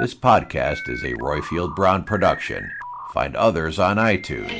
[0.00, 2.72] This podcast is a Roifield Brown production.
[3.12, 4.50] Find others on iTunes.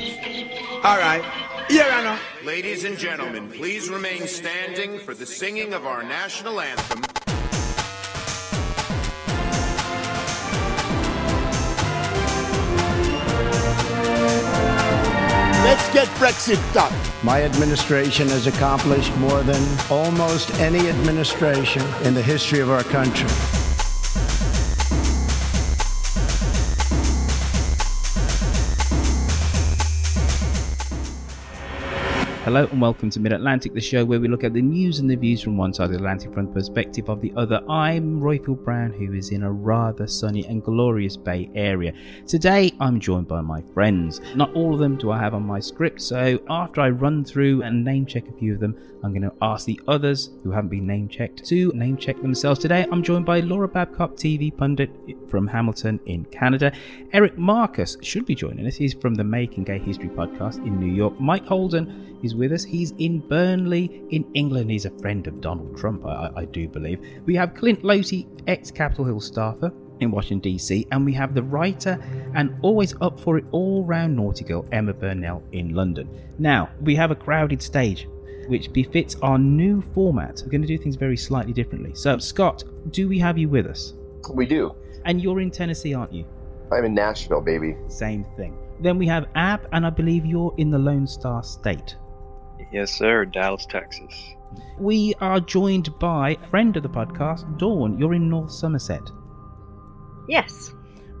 [0.83, 1.23] All right.
[1.67, 2.19] Here I know.
[2.45, 7.01] Ladies and gentlemen, please remain standing for the singing of our national anthem.
[15.65, 16.93] Let's get Brexit done.
[17.23, 23.60] My administration has accomplished more than almost any administration in the history of our country.
[32.43, 35.07] Hello and welcome to Mid Atlantic, the show where we look at the news and
[35.07, 37.61] the views from one side of the Atlantic from the perspective of the other.
[37.69, 41.93] I'm Roifield Brown, who is in a rather sunny and glorious Bay Area.
[42.25, 44.21] Today, I'm joined by my friends.
[44.33, 47.61] Not all of them do I have on my script, so after I run through
[47.61, 50.69] and name check a few of them, I'm going to ask the others who haven't
[50.69, 52.59] been name checked to name check themselves.
[52.59, 54.91] Today, I'm joined by Laura Babcock, TV pundit
[55.27, 56.71] from Hamilton in Canada.
[57.13, 58.75] Eric Marcus should be joining us.
[58.75, 61.19] He's from the Making Gay History podcast in New York.
[61.19, 62.63] Mike Holden is with us.
[62.63, 64.71] He's in Burnley in England.
[64.71, 66.99] He's a friend of Donald Trump, I, I do believe.
[67.25, 71.43] We have Clint Losey, ex Capitol Hill staffer in Washington, D.C., and we have the
[71.43, 72.01] writer
[72.35, 76.09] and always up for it all round naughty girl, Emma Burnell, in London.
[76.39, 78.07] Now, we have a crowded stage
[78.47, 80.41] which befits our new format.
[80.43, 81.93] We're going to do things very slightly differently.
[81.93, 83.93] So, Scott, do we have you with us?
[84.33, 84.75] We do.
[85.05, 86.25] And you're in Tennessee, aren't you?
[86.71, 87.77] I'm in Nashville, baby.
[87.87, 88.57] Same thing.
[88.79, 91.95] Then we have Ab, and I believe you're in the Lone Star State.
[92.71, 93.25] Yes, sir.
[93.25, 94.13] Dallas, Texas.
[94.79, 97.97] We are joined by a friend of the podcast, Dawn.
[97.97, 99.11] You're in North Somerset.
[100.27, 100.73] Yes.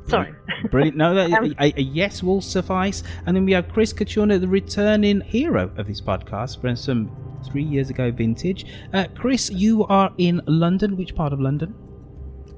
[0.07, 0.33] Sorry.
[0.69, 0.97] Brilliant.
[0.97, 3.03] No, that, Um, a, a yes will suffice.
[3.25, 7.11] And then we have Chris Kachuna, the returning hero of this podcast from some
[7.45, 8.65] three years ago vintage.
[8.93, 10.97] Uh, Chris, you are in London.
[10.97, 11.75] Which part of London?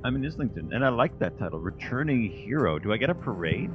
[0.05, 2.77] I'm in Islington, and I like that title, Returning Hero.
[2.77, 3.71] Do I get a parade?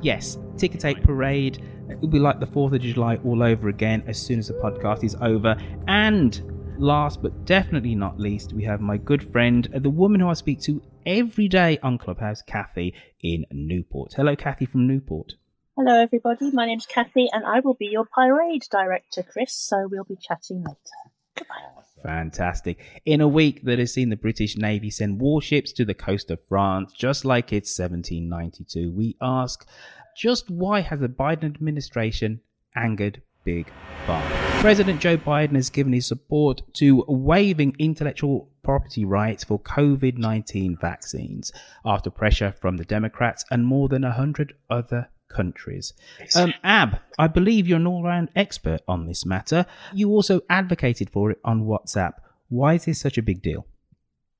[0.00, 1.62] Yes, ticker tape parade.
[1.90, 5.04] It'll be like the 4th of July all over again as soon as the podcast
[5.04, 5.54] is over.
[5.86, 10.32] And last but definitely not least, we have my good friend, the woman who I
[10.32, 14.14] speak to every day on Clubhouse, Kathy in Newport.
[14.14, 15.34] Hello, Kathy from Newport.
[15.76, 16.50] Hello, everybody.
[16.52, 19.52] My name's Kathy, and I will be your parade director, Chris.
[19.52, 21.75] So we'll be chatting later.
[22.06, 22.78] Fantastic.
[23.04, 26.40] In a week that has seen the British Navy send warships to the coast of
[26.48, 29.66] France, just like it's 1792, we ask
[30.16, 32.40] just why has the Biden administration
[32.76, 33.66] angered Big
[34.06, 34.30] Pharma?
[34.60, 40.78] President Joe Biden has given his support to waiving intellectual property rights for COVID 19
[40.80, 41.52] vaccines
[41.84, 45.92] after pressure from the Democrats and more than 100 other countries.
[46.34, 49.66] Um, Ab, I believe you're an all round expert on this matter.
[49.92, 52.14] You also advocated for it on WhatsApp.
[52.48, 53.66] Why is this such a big deal?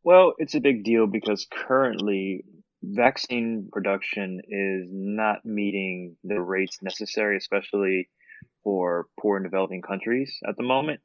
[0.02, 2.44] Well, it's a big deal because currently
[2.82, 8.08] vaccine production is not meeting the rates necessary, especially
[8.62, 11.00] for poor and developing countries at the moment.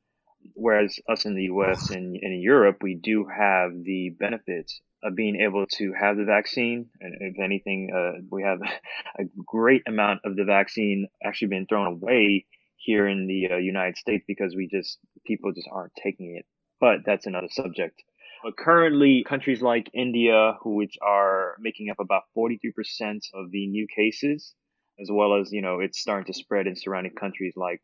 [0.54, 5.16] Whereas us in the US and, and in Europe, we do have the benefits of
[5.16, 6.90] being able to have the vaccine.
[7.00, 8.60] And if anything, uh, we have
[9.20, 12.46] a great amount of the vaccine actually been thrown away
[12.78, 16.46] here in the uh, United States because we just, people just aren't taking it.
[16.80, 18.02] But that's another subject.
[18.44, 24.56] But currently, countries like India, which are making up about 43% of the new cases,
[25.00, 27.82] as well as, you know, it's starting to spread in surrounding countries like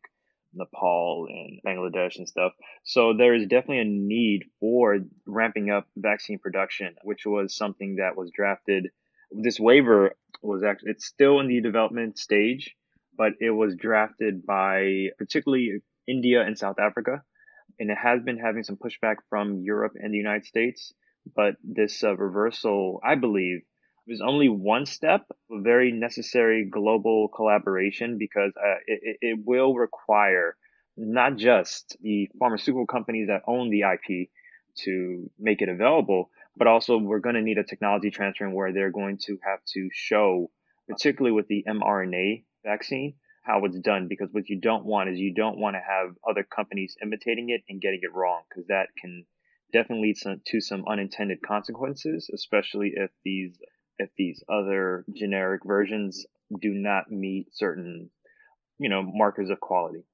[0.52, 2.52] Nepal and Bangladesh and stuff.
[2.84, 8.16] So there is definitely a need for ramping up vaccine production, which was something that
[8.16, 8.88] was drafted.
[9.30, 10.12] This waiver
[10.42, 12.74] was actually, it's still in the development stage,
[13.16, 17.22] but it was drafted by particularly India and South Africa.
[17.78, 20.92] and it has been having some pushback from Europe and the United States.
[21.34, 23.60] But this uh, reversal, I believe,
[24.08, 30.56] is only one step, a very necessary global collaboration because uh, it, it will require
[30.96, 34.28] not just the pharmaceutical companies that own the IP
[34.84, 38.90] to make it available, but also we're going to need a technology transfer where they're
[38.90, 40.50] going to have to show,
[40.88, 44.08] particularly with the mRNA vaccine, how it's done.
[44.08, 47.62] Because what you don't want is you don't want to have other companies imitating it
[47.68, 49.24] and getting it wrong, because that can
[49.72, 53.58] definitely lead to some unintended consequences, especially if these
[53.98, 56.26] if these other generic versions
[56.60, 58.10] do not meet certain,
[58.78, 60.04] you know, markers of quality.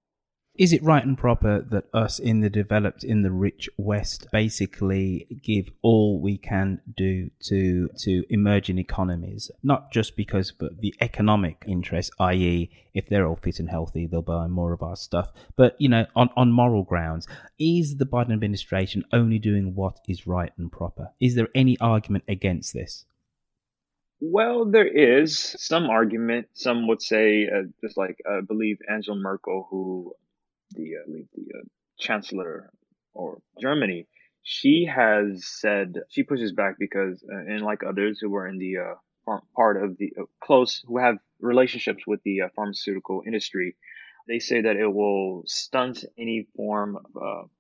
[0.57, 5.27] Is it right and proper that us in the developed, in the rich West, basically
[5.43, 11.65] give all we can do to to emerging economies, not just because of the economic
[11.67, 15.75] interest, i.e., if they're all fit and healthy, they'll buy more of our stuff, but
[15.81, 17.27] you know, on on moral grounds,
[17.59, 21.09] is the Biden administration only doing what is right and proper?
[21.21, 23.07] Is there any argument against this?
[24.21, 26.49] Well, there is some argument.
[26.55, 30.15] Some would say, uh, just like I believe Angela Merkel, who
[30.73, 31.63] the uh, the uh,
[31.99, 32.71] chancellor
[33.15, 34.07] or Germany,
[34.43, 38.79] she has said she pushes back because, uh, and like others who were in the
[38.79, 43.77] uh, part of the uh, close, who have relationships with the uh, pharmaceutical industry,
[44.29, 47.51] they say that it will stunt any form of,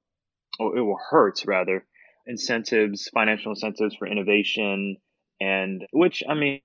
[0.58, 1.84] or it will hurt rather,
[2.26, 4.96] incentives, financial incentives for innovation,
[5.40, 6.60] and which I mean,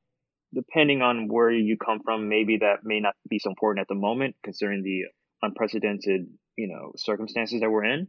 [0.53, 3.99] depending on where you come from, maybe that may not be so important at the
[3.99, 5.03] moment, considering the
[5.41, 6.27] unprecedented,
[6.57, 8.07] you know, circumstances that we're in.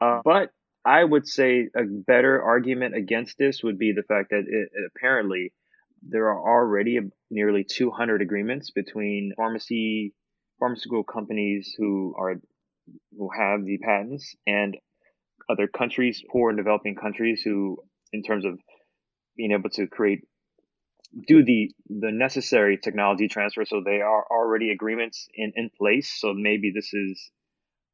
[0.00, 0.50] Uh, but
[0.84, 4.90] I would say a better argument against this would be the fact that it, it
[4.96, 5.52] apparently
[6.08, 7.00] there are already
[7.30, 10.14] nearly 200 agreements between pharmacy
[10.58, 12.36] pharmaceutical companies who are
[13.16, 14.76] who have the patents and
[15.50, 17.78] other countries, poor and developing countries, who,
[18.12, 18.58] in terms of
[19.38, 20.20] being able to create
[21.26, 23.64] do the the necessary technology transfer.
[23.64, 26.14] So they are already agreements in in place.
[26.20, 27.30] So maybe this is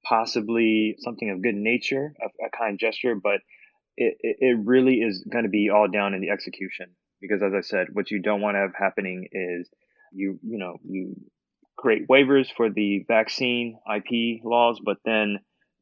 [0.05, 3.41] possibly something of good nature a, a kind gesture but
[3.97, 6.91] it, it, really is going to be all down in the execution.
[7.21, 9.71] Because as i said what you don't want to have happening is
[10.13, 11.17] you you know you
[11.77, 15.39] create waivers for the vaccine ip laws but then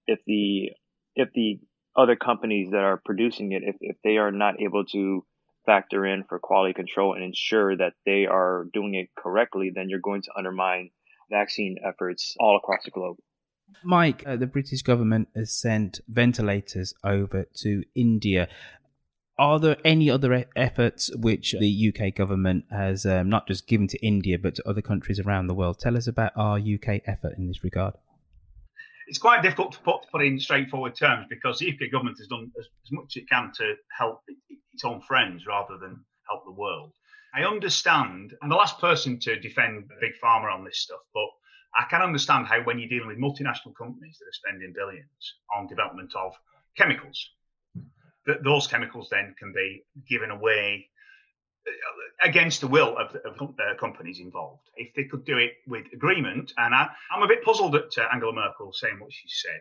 [0.07, 0.71] if the
[1.17, 1.59] if the
[1.97, 5.25] other companies that are producing it if, if they are not able to
[5.67, 10.01] factor in for quality control and ensure that they are doing it correctly, then you're
[10.01, 10.91] going to undermine
[11.31, 13.17] vaccine efforts all across the globe.
[13.83, 18.49] Mike, uh, the British government has sent ventilators over to India.
[19.39, 24.07] Are there any other efforts which the UK government has um, not just given to
[24.07, 25.79] India but to other countries around the world?
[25.79, 27.95] Tell us about our UK effort in this regard.
[29.07, 32.51] It's quite difficult to put, put in straightforward terms because the UK government has done
[32.59, 34.23] as, as much as it can to help
[34.73, 36.93] its own friends rather than help the world.
[37.35, 41.29] I understand, I'm the last person to defend Big Pharma on this stuff, but
[41.75, 45.67] I can understand how when you're dealing with multinational companies that are spending billions on
[45.67, 46.35] development of
[46.77, 47.31] chemicals,
[48.27, 50.89] that those chemicals then can be given away
[52.25, 54.69] against the will of, of uh, companies involved.
[54.77, 58.09] If they could do it with agreement, and I, am a bit puzzled at uh,
[58.13, 59.61] Angela Merkel saying what she said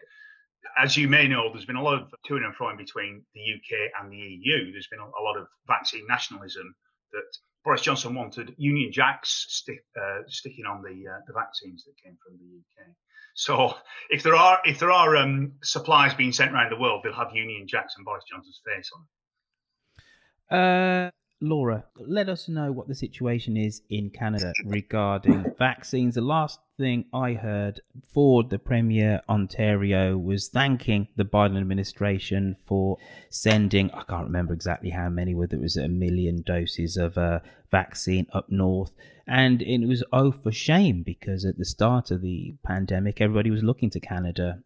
[0.77, 3.42] as you may know, there's been a lot of to and fro in between the
[3.42, 4.71] UK and the EU.
[4.71, 6.75] There's been a, lot of vaccine nationalism
[7.11, 11.94] that Boris Johnson wanted Union Jacks stick, uh, sticking on the uh, the vaccines that
[12.04, 12.87] came from the UK.
[13.35, 13.75] So
[14.09, 17.33] if there are if there are um, supplies being sent around the world, they'll have
[17.33, 20.57] Union Jacks and Boris Johnson's face on.
[20.57, 21.11] Uh,
[21.44, 26.14] Laura, let us know what the situation is in Canada regarding vaccines.
[26.14, 27.81] The last thing I heard,
[28.14, 32.98] Ford, the Premier Ontario, was thanking the Biden administration for
[33.31, 37.40] sending, I can't remember exactly how many, whether it was a million doses of uh,
[37.71, 38.92] vaccine up north.
[39.28, 43.64] And it was oh for shame because at the start of the pandemic, everybody was
[43.64, 44.60] looking to Canada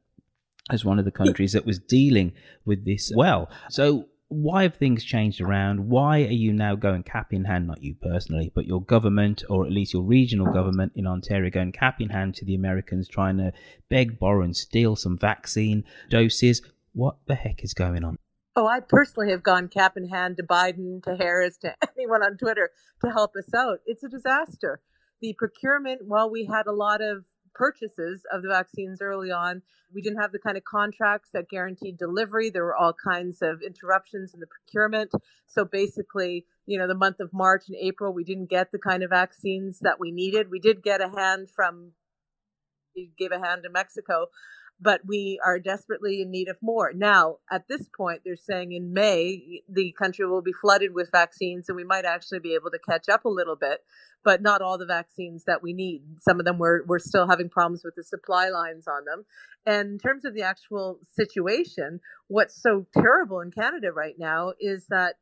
[0.72, 2.34] as one of the countries that was dealing
[2.66, 3.50] with this well.
[3.70, 5.88] So why have things changed around?
[5.88, 9.66] Why are you now going cap in hand, not you personally, but your government or
[9.66, 13.38] at least your regional government in Ontario going cap in hand to the Americans trying
[13.38, 13.54] to
[13.90, 16.62] beg, borrow, and steal some vaccine doses?
[16.94, 18.18] What the heck is going on?
[18.56, 22.38] Oh, I personally have gone cap in hand to Biden, to Harris, to anyone on
[22.38, 22.72] Twitter
[23.04, 23.80] to help us out.
[23.86, 24.82] It's a disaster.
[25.22, 29.62] The procurement, while we had a lot of purchases of the vaccines early on.
[29.94, 32.50] We didn't have the kind of contracts that guaranteed delivery.
[32.50, 35.12] There were all kinds of interruptions in the procurement.
[35.48, 39.04] So basically, you know, the month of March and April, we didn't get the kind
[39.04, 40.52] of vaccines that we needed.
[40.52, 41.92] We did get a hand from,
[42.96, 44.28] we gave a hand to Mexico.
[44.80, 46.92] But we are desperately in need of more.
[46.94, 51.70] Now, at this point, they're saying in May, the country will be flooded with vaccines
[51.70, 53.84] and we might actually be able to catch up a little bit,
[54.24, 56.02] but not all the vaccines that we need.
[56.20, 59.26] Some of them we're, we're still having problems with the supply lines on them.
[59.66, 64.88] And in terms of the actual situation, what's so terrible in Canada right now is
[64.90, 65.16] that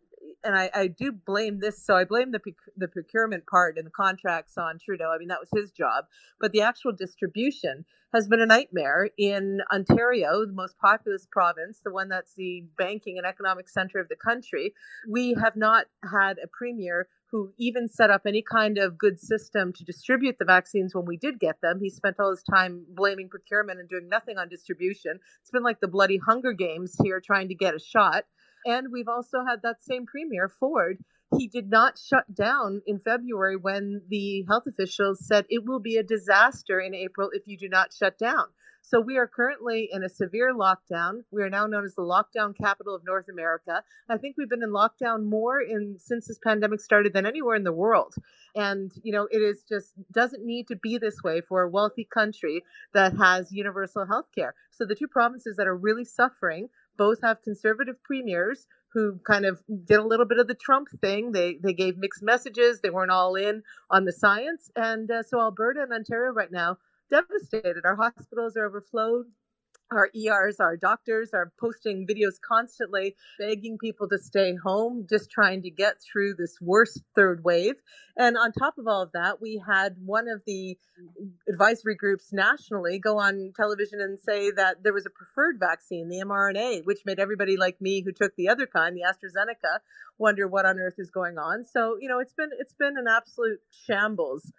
[0.44, 1.84] and I, I, do blame this.
[1.84, 2.39] So I blame the
[2.77, 5.12] the procurement part and the contracts on Trudeau.
[5.13, 6.06] I mean, that was his job,
[6.39, 11.92] but the actual distribution has been a nightmare in Ontario, the most populous province, the
[11.92, 14.74] one that's the banking and economic center of the country.
[15.10, 19.74] We have not had a premier who even set up any kind of good system
[19.74, 21.80] to distribute the vaccines when we did get them.
[21.82, 25.20] He spent all his time blaming procurement and doing nothing on distribution.
[25.42, 28.25] It's been like the bloody Hunger Games here trying to get a shot.
[28.65, 30.98] And we've also had that same premier, Ford.
[31.38, 35.98] He did not shut down in February when the health officials said it will be
[35.98, 38.46] a disaster in April if you do not shut down.
[38.86, 41.24] So we are currently in a severe lockdown.
[41.32, 43.82] We are now known as the lockdown capital of North America.
[44.10, 47.63] I think we've been in lockdown more in since this pandemic started than anywhere in
[47.63, 48.13] the world.
[48.55, 52.03] And you know, it is just doesn't need to be this way for a wealthy
[52.13, 54.53] country that has universal health care.
[54.72, 56.67] So the two provinces that are really suffering
[56.98, 61.32] both have conservative premiers who kind of did a little bit of the Trump thing.
[61.32, 62.82] They they gave mixed messages.
[62.82, 66.78] They weren't all in on the science, and uh, so Alberta and Ontario right now
[67.10, 67.86] devastated.
[67.86, 69.26] Our hospitals are overflowed
[69.96, 75.62] our ERs, our doctors are posting videos constantly begging people to stay home, just trying
[75.64, 77.76] to get through this worst third wave.
[78.18, 80.78] And on top of all of that, we had one of the
[81.50, 86.24] advisory groups nationally go on television and say that there was a preferred vaccine, the
[86.24, 89.80] mRNA, which made everybody like me who took the other kind, the AstraZeneca,
[90.17, 91.65] wonder what on earth is going on.
[91.65, 94.51] So, you know, it's been it's been an absolute shambles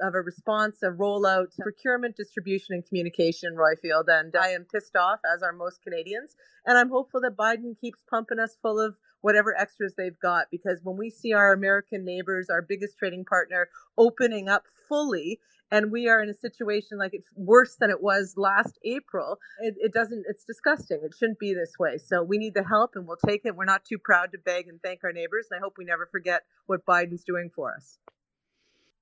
[0.00, 4.04] of a response, a rollout, procurement, distribution, and communication, Roifield.
[4.08, 6.34] And I am pissed off, as are most Canadians.
[6.64, 8.96] And I'm hopeful that Biden keeps pumping us full of
[9.26, 10.46] whatever extras they've got.
[10.52, 13.68] Because when we see our American neighbors, our biggest trading partner,
[13.98, 15.40] opening up fully,
[15.72, 19.40] and we are in a situation like it's worse than it was last April.
[19.58, 21.00] It, it, doesn't, it's disgusting.
[21.02, 21.98] It shouldn't be this way.
[21.98, 23.56] So we need the help and we'll take it.
[23.56, 25.48] We're not too proud to beg and thank our neighbors.
[25.50, 27.98] And I hope we never forget what Biden's doing for us.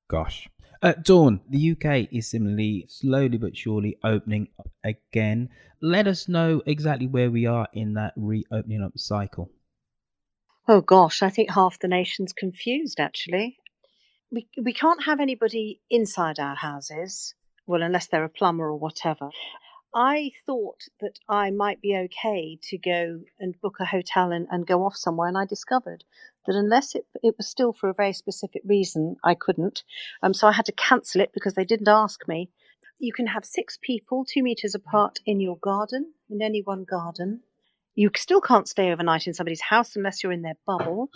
[0.08, 0.48] Gosh.
[0.80, 5.50] Uh, Dawn, the UK is similarly slowly but surely opening up again.
[5.82, 9.50] Let us know exactly where we are in that reopening up cycle.
[10.66, 13.58] Oh gosh, I think half the nation's confused actually.
[14.30, 17.34] We we can't have anybody inside our houses,
[17.66, 19.28] well unless they're a plumber or whatever.
[19.94, 24.66] I thought that I might be okay to go and book a hotel and, and
[24.66, 26.02] go off somewhere, and I discovered
[26.46, 29.84] that unless it, it was still for a very specific reason, I couldn't.
[30.22, 32.50] Um, so I had to cancel it because they didn't ask me.
[32.98, 37.42] You can have six people two meters apart in your garden, in any one garden.
[37.94, 41.10] You still can't stay overnight in somebody's house unless you're in their bubble.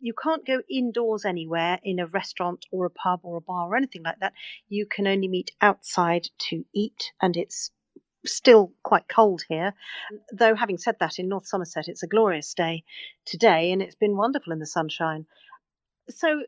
[0.00, 3.76] You can't go indoors anywhere in a restaurant or a pub or a bar or
[3.76, 4.32] anything like that.
[4.68, 7.70] You can only meet outside to eat, and it's
[8.26, 9.74] still quite cold here.
[10.32, 12.84] Though, having said that, in North Somerset, it's a glorious day
[13.24, 15.26] today, and it's been wonderful in the sunshine.
[16.10, 16.42] So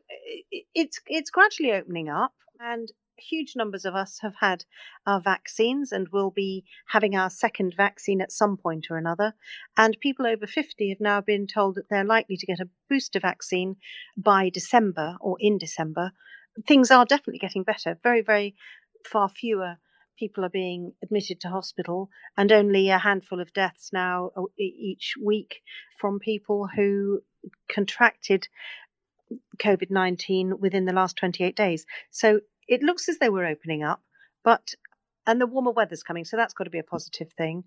[0.51, 4.65] it's it's gradually opening up, and huge numbers of us have had
[5.05, 9.33] our vaccines and will be having our second vaccine at some point or another.
[9.75, 13.19] And people over 50 have now been told that they're likely to get a booster
[13.19, 13.77] vaccine
[14.15, 16.11] by December or in December.
[16.67, 17.97] Things are definitely getting better.
[18.03, 18.55] Very, very
[19.05, 19.77] far fewer
[20.17, 25.13] people are being admitted to hospital, and only a handful of deaths now uh, each
[25.23, 25.61] week
[25.99, 27.21] from people who
[27.69, 28.47] contracted
[29.59, 31.85] COVID 19 within the last 28 days.
[32.11, 34.01] So it looks as though we're opening up,
[34.43, 34.73] but
[35.25, 37.65] and the warmer weather's coming, so that's got to be a positive thing,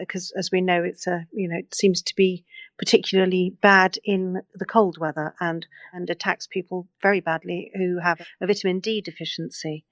[0.00, 2.44] because uh, as we know, it's a you know it seems to be
[2.78, 8.46] particularly bad in the cold weather and and attacks people very badly who have a
[8.46, 9.84] vitamin D deficiency.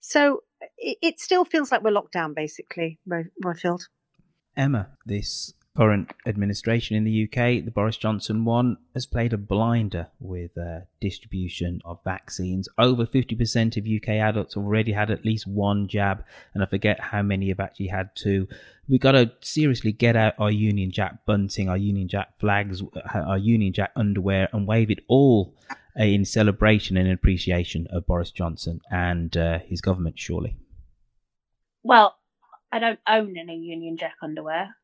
[0.00, 0.42] So
[0.78, 2.98] it, it still feels like we're locked down, basically,
[3.44, 3.82] Roifield.
[4.56, 10.08] Emma, this current administration in the UK, the Boris Johnson one, has played a blinder
[10.20, 12.68] with uh, distribution of vaccines.
[12.78, 17.22] Over 50% of UK adults already had at least one jab, and I forget how
[17.22, 18.48] many have actually had two.
[18.88, 23.18] We got to seriously get out our Union Jack bunting, our Union Jack flags, uh,
[23.18, 25.54] our Union Jack underwear, and wave it all
[25.96, 30.56] in celebration and appreciation of Boris Johnson and uh, his government, surely.
[31.82, 32.16] Well,
[32.72, 34.76] I don't own any Union Jack underwear,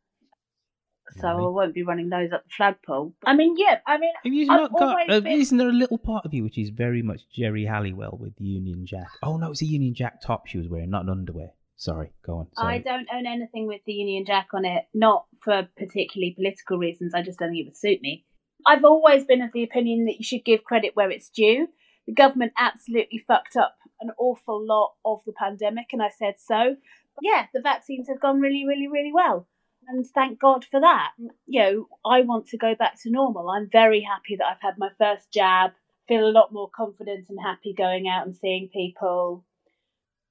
[1.19, 3.14] so I won't be running those at the flagpole.
[3.25, 5.11] I mean, yeah, I mean, have you not got?
[5.11, 5.40] Uh, been...
[5.40, 8.45] Isn't there a little part of you which is very much Geri Halliwell with the
[8.45, 9.09] Union Jack?
[9.23, 11.50] Oh no, it's a Union Jack top she was wearing, not an underwear.
[11.76, 12.47] Sorry, go on.
[12.57, 17.12] I don't own anything with the Union Jack on it, not for particularly political reasons.
[17.14, 18.25] I just don't think it would suit me.
[18.64, 21.66] I've always been of the opinion that you should give credit where it's due.
[22.07, 26.76] The government absolutely fucked up an awful lot of the pandemic, and I said so.
[27.14, 29.49] But yeah, the vaccines have gone really, really, really well.
[29.89, 31.12] And thank God for that.
[31.47, 33.51] You know, I want to go back to normal.
[33.51, 35.73] I'm very happy that I've had my first jab,
[36.09, 39.45] feel a lot more confident and happy going out and seeing people.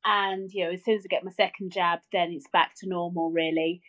[0.03, 2.89] And, you know, as soon as I get my second jab, then it's back to
[2.89, 3.84] normal, really.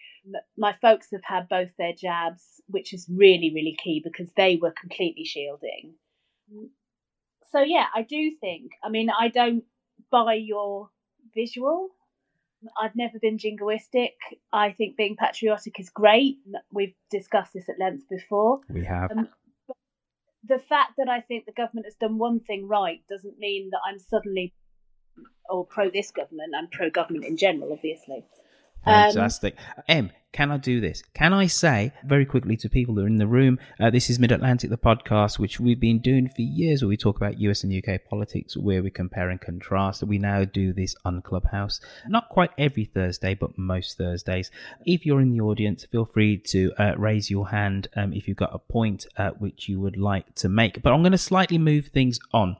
[0.59, 4.75] My folks have had both their jabs, which is really, really key because they were
[4.79, 5.95] completely shielding.
[7.51, 9.65] So, yeah, I do think, I mean, I don't
[10.11, 10.91] buy your
[11.35, 11.91] visual.
[12.81, 14.13] I've never been jingoistic.
[14.53, 16.37] I think being patriotic is great.
[16.73, 18.61] We've discussed this at length before.
[18.69, 19.11] We have.
[19.11, 19.29] Um,
[20.45, 23.81] the fact that I think the government has done one thing right doesn't mean that
[23.87, 24.53] I'm suddenly
[25.49, 26.55] or pro this government.
[26.57, 28.25] I'm pro government in general, obviously.
[28.85, 29.57] Um, Fantastic.
[29.87, 31.03] Em, can I do this?
[31.13, 34.19] Can I say very quickly to people that are in the room, uh, this is
[34.19, 37.65] Mid Atlantic, the podcast, which we've been doing for years, where we talk about US
[37.65, 40.03] and UK politics, where we compare and contrast.
[40.03, 41.81] We now do this on Clubhouse.
[42.09, 44.51] Not quite every Thursday, but most Thursdays.
[44.87, 48.39] If you're in the audience, feel free to uh, raise your hand um, if you've
[48.39, 50.83] got a point uh, which you would like to make.
[50.83, 52.57] But I'm going to slightly move things on.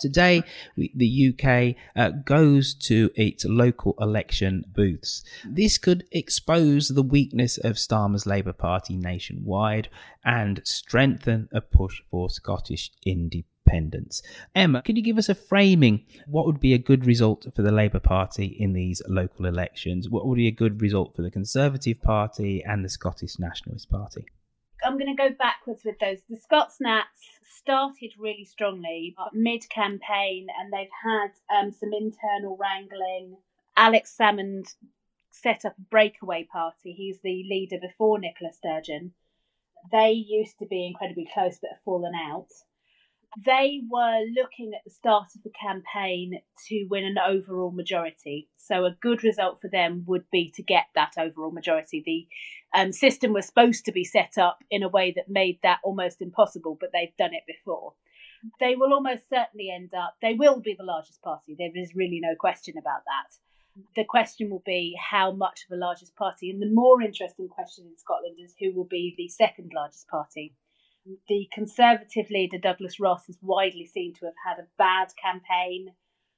[0.00, 0.42] Today,
[0.76, 5.22] we- the UK uh, goes to its local election booths.
[5.44, 9.88] This could expose the weakness of Starmer's Labour Party nationwide
[10.24, 14.22] and strengthen a push for Scottish independence.
[14.54, 16.04] Emma, can you give us a framing?
[16.26, 20.08] What would be a good result for the Labour Party in these local elections?
[20.08, 24.24] What would be a good result for the Conservative Party and the Scottish Nationalist Party?
[24.90, 26.18] I'm going to go backwards with those.
[26.28, 33.36] The Scots Nats started really strongly mid campaign, and they've had um, some internal wrangling.
[33.76, 34.74] Alex Salmond
[35.30, 36.92] set up a breakaway party.
[36.92, 39.12] He's the leader before Nicola Sturgeon.
[39.92, 42.48] They used to be incredibly close, but have fallen out.
[43.44, 48.48] They were looking at the start of the campaign to win an overall majority.
[48.56, 52.02] So, a good result for them would be to get that overall majority.
[52.04, 52.26] The
[52.78, 56.20] um, system was supposed to be set up in a way that made that almost
[56.20, 57.94] impossible, but they've done it before.
[58.58, 61.54] They will almost certainly end up, they will be the largest party.
[61.58, 63.84] There is really no question about that.
[63.94, 66.50] The question will be how much of the largest party.
[66.50, 70.54] And the more interesting question in Scotland is who will be the second largest party.
[71.28, 75.94] The Conservative leader, Douglas Ross, is widely seen to have had a bad campaign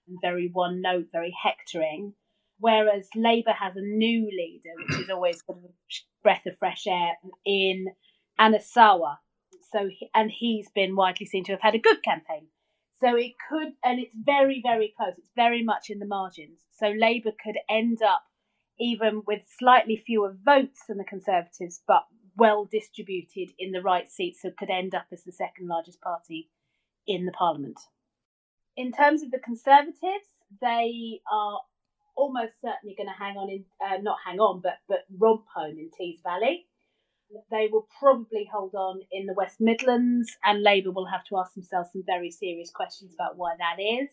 [0.08, 2.14] and very one note, very hectoring.
[2.58, 5.72] Whereas Labour has a new leader, which is always sort of a
[6.22, 7.12] breath of fresh air
[7.44, 7.86] in
[8.38, 9.16] Anas Sarwar.
[9.72, 12.48] So, and he's been widely seen to have had a good campaign.
[13.00, 15.14] So it could, and it's very, very close.
[15.18, 16.60] It's very much in the margins.
[16.70, 18.22] So Labour could end up
[18.78, 22.04] even with slightly fewer votes than the Conservatives, but
[22.36, 26.48] well distributed in the right seats, so could end up as the second largest party
[27.06, 27.78] in the Parliament.
[28.76, 30.28] In terms of the Conservatives,
[30.60, 31.60] they are
[32.14, 35.78] almost certainly going to hang on in, uh, not hang on, but but romp home
[35.78, 36.66] in Tees Valley.
[37.50, 41.54] They will probably hold on in the West Midlands, and Labour will have to ask
[41.54, 44.10] themselves some very serious questions about why that is.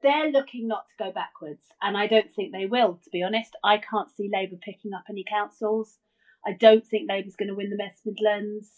[0.00, 3.56] They're looking not to go backwards, and I don't think they will, to be honest.
[3.64, 5.98] I can't see Labour picking up any councils.
[6.46, 8.70] I don't think Labour's going to win the West Midlands.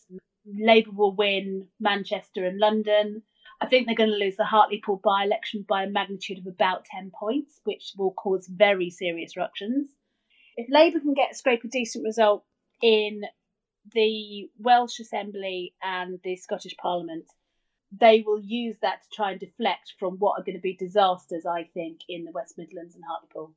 [0.47, 3.23] Labour will win Manchester and London.
[3.61, 6.85] I think they're going to lose the Hartlepool by election by a magnitude of about
[6.85, 9.89] 10 points, which will cause very serious ructions.
[10.57, 12.45] If Labour can get scrape a decent result
[12.83, 13.23] in
[13.93, 17.25] the Welsh Assembly and the Scottish Parliament,
[17.93, 21.47] they will use that to try and deflect from what are going to be disasters,
[21.47, 23.55] I think, in the West Midlands and Hartlepool.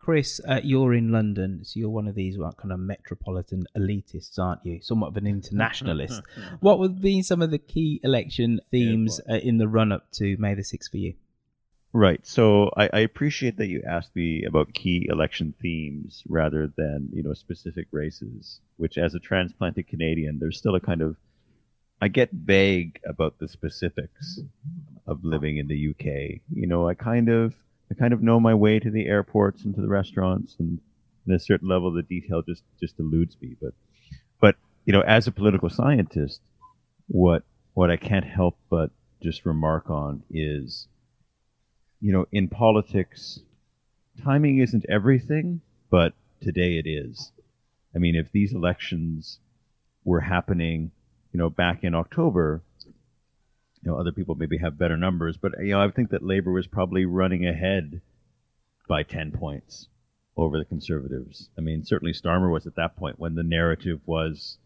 [0.00, 4.38] Chris, uh, you're in London, so you're one of these what, kind of metropolitan elitists,
[4.38, 4.80] aren't you?
[4.80, 6.22] Somewhat of an internationalist.
[6.60, 10.38] what would be some of the key election themes uh, in the run up to
[10.38, 11.14] May the 6th for you?
[11.92, 12.26] Right.
[12.26, 17.22] So I, I appreciate that you asked me about key election themes rather than, you
[17.22, 21.16] know, specific races, which as a transplanted Canadian, there's still a kind of,
[22.00, 24.40] I get vague about the specifics
[25.06, 26.40] of living in the UK.
[26.50, 27.54] You know, I kind of,
[27.90, 30.80] I kind of know my way to the airports and to the restaurants and,
[31.26, 33.56] and a certain level the detail just, just eludes me.
[33.60, 33.74] But,
[34.40, 36.40] but, you know, as a political scientist,
[37.08, 37.42] what,
[37.74, 38.90] what I can't help but
[39.22, 40.86] just remark on is,
[42.00, 43.40] you know, in politics,
[44.22, 47.32] timing isn't everything, but today it is.
[47.94, 49.40] I mean, if these elections
[50.04, 50.92] were happening,
[51.32, 52.62] you know, back in October,
[53.82, 56.52] you know, other people maybe have better numbers, but you know, I think that Labor
[56.52, 58.00] was probably running ahead
[58.88, 59.88] by 10 points
[60.36, 61.48] over the Conservatives.
[61.56, 64.58] I mean, certainly Starmer was at that point when the narrative was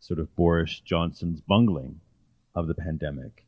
[0.00, 2.00] sort of Boris Johnson's bungling
[2.54, 3.44] of the pandemic.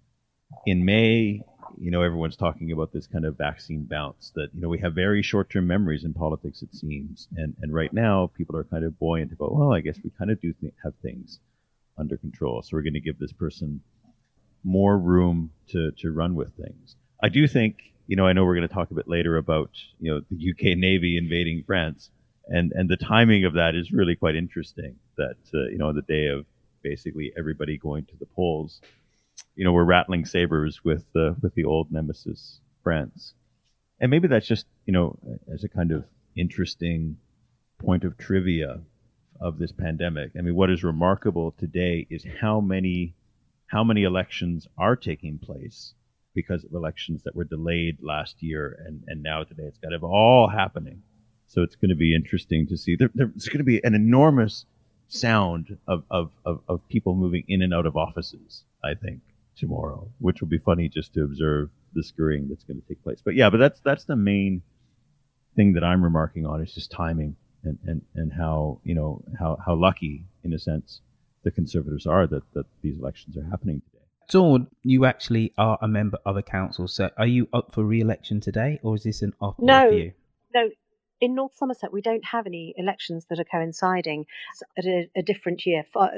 [0.65, 1.43] In May,
[1.79, 4.95] you know, everyone's talking about this kind of vaccine bounce that, you know, we have
[4.95, 7.29] very short term memories in politics, it seems.
[7.37, 10.31] And, and right now, people are kind of buoyant about, well, I guess we kind
[10.31, 11.41] of do th- have things
[11.99, 12.63] under control.
[12.63, 13.81] So we're going to give this person
[14.67, 16.97] more room to, to run with things.
[17.23, 17.77] I do think,
[18.09, 20.51] you know, I know we're going to talk a bit later about, you know, the
[20.51, 22.11] UK Navy invading France.
[22.49, 26.03] And, and the timing of that is really quite interesting that, uh, you know, the
[26.03, 26.47] day of
[26.83, 28.81] basically everybody going to the polls,
[29.55, 33.35] you know, we're rattling sabers with the, with the old nemesis France.
[34.01, 35.17] And maybe that's just, you know,
[35.53, 36.05] as a kind of
[36.37, 37.19] interesting
[37.79, 38.81] point of trivia
[39.41, 40.33] of this pandemic.
[40.37, 43.15] I mean, what is remarkable today is how many
[43.67, 45.95] how many elections are taking place
[46.35, 50.05] because of elections that were delayed last year and, and now today it's kind of
[50.05, 51.03] all happening.
[51.49, 52.97] So it's going to be interesting to see.
[52.97, 54.67] There, there's going to be an enormous
[55.09, 59.21] sound of, of, of, of people moving in and out of offices, I think,
[59.57, 63.21] tomorrow, which will be funny just to observe the scurrying that's going to take place.
[63.25, 64.63] But yeah, but that's that's the main
[65.55, 69.59] thing that I'm remarking on is just timing and, and, and how you know how,
[69.65, 71.01] how lucky in a sense
[71.47, 74.05] the conservatives are that, that these elections are happening today.
[74.29, 78.41] Dawn, you actually are a member of a council, so are you up for re-election
[78.41, 80.13] today, or is this an off no, for you?
[80.53, 80.69] No,
[81.21, 84.27] in North Somerset we don't have any elections that are coinciding
[84.77, 85.85] at a, a different year.
[85.95, 86.09] Uh,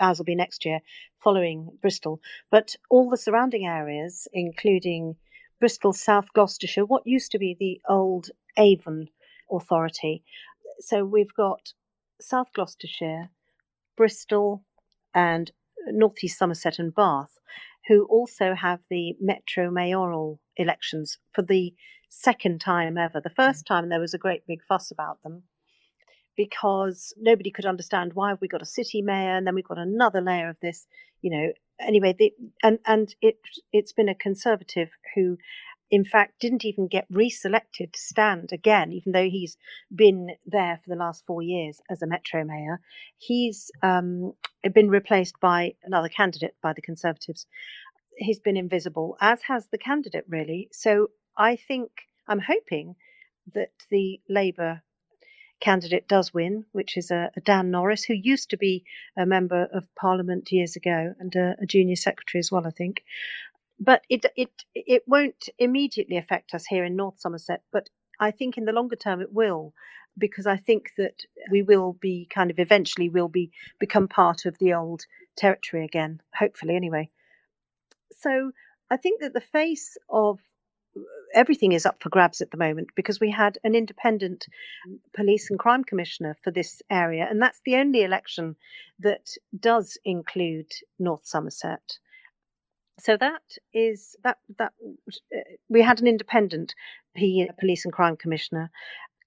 [0.00, 0.80] ours will be next year,
[1.22, 2.18] following Bristol.
[2.50, 5.16] But all the surrounding areas, including
[5.60, 9.08] Bristol, South Gloucestershire, what used to be the old Avon
[9.52, 10.24] Authority,
[10.80, 11.74] so we've got
[12.22, 13.28] South Gloucestershire,
[13.98, 14.64] Bristol,
[15.14, 15.50] and
[15.86, 17.38] Northeast Somerset and Bath,
[17.86, 21.74] who also have the metro mayoral elections for the
[22.08, 23.20] second time ever.
[23.20, 23.68] The first mm.
[23.68, 25.44] time there was a great big fuss about them
[26.36, 30.20] because nobody could understand why we got a city mayor and then we've got another
[30.20, 30.86] layer of this,
[31.20, 31.52] you know.
[31.80, 33.36] Anyway, the, and and it
[33.72, 35.36] it's been a conservative who
[35.90, 39.56] in fact, didn't even get reselected to stand again, even though he's
[39.94, 42.80] been there for the last four years as a metro mayor.
[43.16, 44.32] He's um,
[44.74, 47.46] been replaced by another candidate by the Conservatives.
[48.16, 50.68] He's been invisible, as has the candidate, really.
[50.72, 51.90] So I think,
[52.26, 52.96] I'm hoping
[53.54, 54.82] that the Labour
[55.60, 58.84] candidate does win, which is a, a, Dan Norris, who used to be
[59.16, 63.02] a member of Parliament years ago and a, a junior secretary as well, I think
[63.80, 67.62] but it it it won't immediately affect us here in North Somerset.
[67.72, 67.88] But
[68.20, 69.72] I think in the longer term it will,
[70.16, 74.58] because I think that we will be kind of eventually will be become part of
[74.58, 75.02] the old
[75.36, 76.20] territory again.
[76.34, 77.10] Hopefully, anyway.
[78.18, 78.52] So
[78.90, 80.40] I think that the face of
[81.34, 84.46] everything is up for grabs at the moment because we had an independent
[85.14, 88.56] police and crime commissioner for this area, and that's the only election
[88.98, 91.98] that does include North Somerset
[92.98, 94.72] so that is that that
[95.34, 96.74] uh, we had an independent
[97.14, 98.70] police and crime commissioner,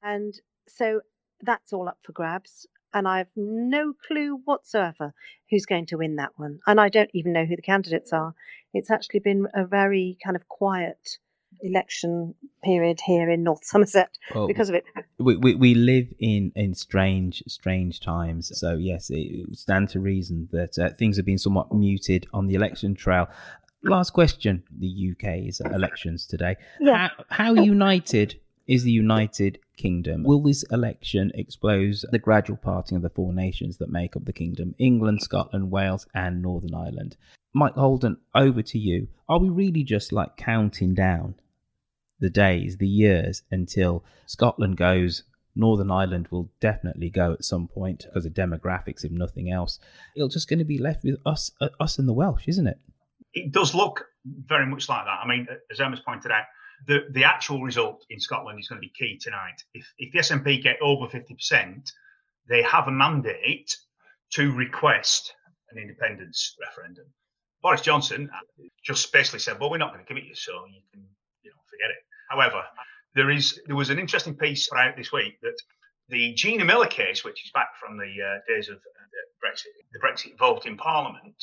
[0.04, 0.34] and
[0.68, 1.02] so
[1.42, 2.68] that's all up for grabs.
[2.94, 5.14] And I have no clue whatsoever
[5.50, 8.34] who's going to win that one, and I don't even know who the candidates are.
[8.74, 11.18] It's actually been a very kind of quiet
[11.62, 14.84] election period here in North Somerset well, because of it.
[15.18, 20.50] We, we, we live in, in strange strange times, so yes, it stands to reason
[20.52, 23.28] that uh, things have been somewhat muted on the election trail
[23.84, 24.63] last question.
[24.80, 26.56] The UK's elections today.
[26.80, 27.10] Yeah.
[27.30, 30.24] How, how united is the United Kingdom?
[30.24, 34.34] Will this election expose the gradual parting of the four nations that make up the
[34.34, 37.17] kingdom England, Scotland, Wales, and Northern Ireland?
[37.54, 39.08] Mike Holden, over to you.
[39.28, 41.36] Are we really just like counting down
[42.20, 45.24] the days, the years until Scotland goes?
[45.54, 49.80] Northern Ireland will definitely go at some point because of demographics, if nothing else.
[50.15, 52.80] It's just going to be left with us, uh, us and the Welsh, isn't it?
[53.34, 55.20] It does look very much like that.
[55.24, 56.46] I mean, as Emma's pointed out,
[56.88, 59.63] the, the actual result in Scotland is going to be key tonight.
[59.74, 61.91] If, if the SNP get over 50%,
[62.50, 63.76] they have a mandate
[64.34, 65.34] to request
[65.70, 67.06] an independence referendum.
[67.62, 68.30] Boris Johnson
[68.84, 71.06] just basically said, "Well, we're not going to give it you, so you can,
[71.44, 72.63] you know, forget it." However,
[73.13, 75.56] there is there was an interesting piece out this week that
[76.10, 80.00] the Gina Miller case, which is back from the uh, days of uh, Brexit, the
[80.00, 81.36] Brexit vote in Parliament,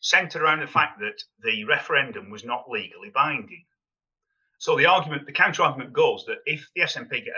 [0.00, 3.64] centered around the fact that the referendum was not legally binding.
[4.58, 7.34] So the argument, the counter argument goes that if the SNP get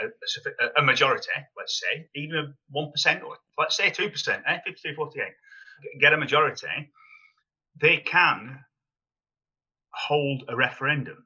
[0.61, 5.29] a, a, majority, let's say, even a 1%, or let's say 2%, eh, 52 48,
[6.01, 6.93] get a majority,
[7.81, 8.59] they can
[9.93, 11.25] hold a referendum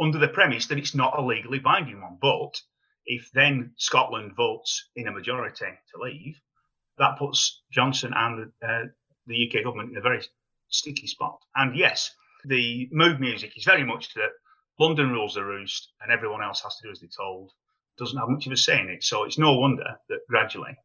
[0.00, 2.18] under the premise that it's not a legally binding one.
[2.20, 2.60] But
[3.04, 6.40] If then Scotland votes in a majority to leave,
[6.96, 8.84] that puts Johnson and uh,
[9.26, 10.22] the UK government in a very
[10.74, 11.38] sticky spot.
[11.54, 12.10] And yes,
[12.44, 14.30] the mood music is very much that
[14.78, 17.50] London rules the roost and everyone else has to do as they're told.
[17.96, 19.04] Doesn't have much of a say in it.
[19.04, 20.76] So it's no wonder that gradually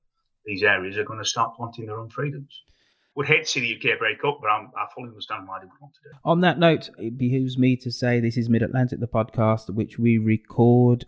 [0.46, 2.62] these areas are going to start wanting their own freedoms.
[3.16, 5.66] Would hate to see the UK break up, but I'm, i fully understand why they
[5.66, 6.16] would want to do it.
[6.24, 9.98] On that note, it behooves me to say this is Mid Atlantic, the podcast, which
[9.98, 11.06] we record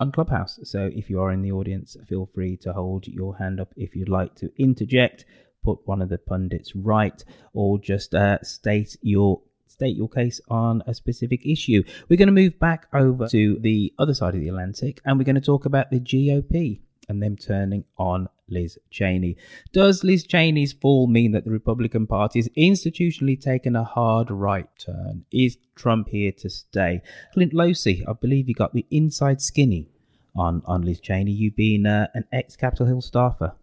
[0.00, 0.58] on Clubhouse.
[0.64, 3.94] So if you are in the audience, feel free to hold your hand up if
[3.94, 5.24] you'd like to interject,
[5.62, 9.40] put one of the pundits right, or just uh, state your
[9.72, 11.82] state your case on a specific issue.
[12.08, 15.24] We're going to move back over to the other side of the Atlantic and we're
[15.24, 19.36] going to talk about the GOP and them turning on Liz Cheney.
[19.72, 24.68] Does Liz Cheney's fall mean that the Republican Party is institutionally taken a hard right
[24.78, 25.24] turn?
[25.32, 27.02] Is Trump here to stay?
[27.32, 29.88] Clint Losey, I believe you got the inside skinny
[30.36, 31.32] on, on Liz Cheney.
[31.32, 33.54] You being uh, an ex Capitol Hill staffer.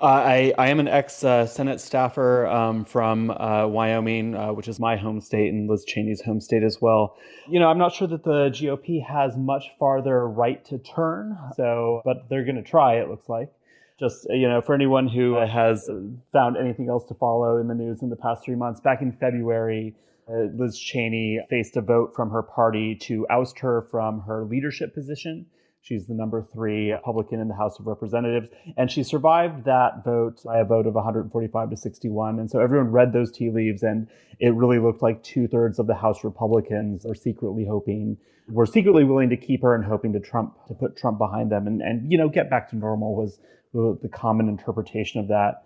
[0.00, 4.68] Uh, I, I am an ex uh, Senate staffer um, from uh, Wyoming, uh, which
[4.68, 7.16] is my home state and Liz Cheney's home state as well.
[7.48, 12.02] You know, I'm not sure that the GOP has much farther right to turn, so
[12.04, 13.00] but they're going to try.
[13.00, 13.52] It looks like.
[13.98, 15.90] Just you know, for anyone who has
[16.32, 19.10] found anything else to follow in the news in the past three months, back in
[19.10, 19.96] February,
[20.28, 24.94] uh, Liz Cheney faced a vote from her party to oust her from her leadership
[24.94, 25.46] position.
[25.88, 28.48] She's the number three Republican in the House of Representatives.
[28.76, 32.38] And she survived that vote by a vote of 145 to 61.
[32.38, 34.06] And so everyone read those tea leaves, and
[34.38, 39.04] it really looked like two thirds of the House Republicans are secretly hoping, were secretly
[39.04, 42.12] willing to keep her and hoping to Trump, to put Trump behind them and, and
[42.12, 43.40] you know, get back to normal was
[43.72, 45.64] the, the common interpretation of that.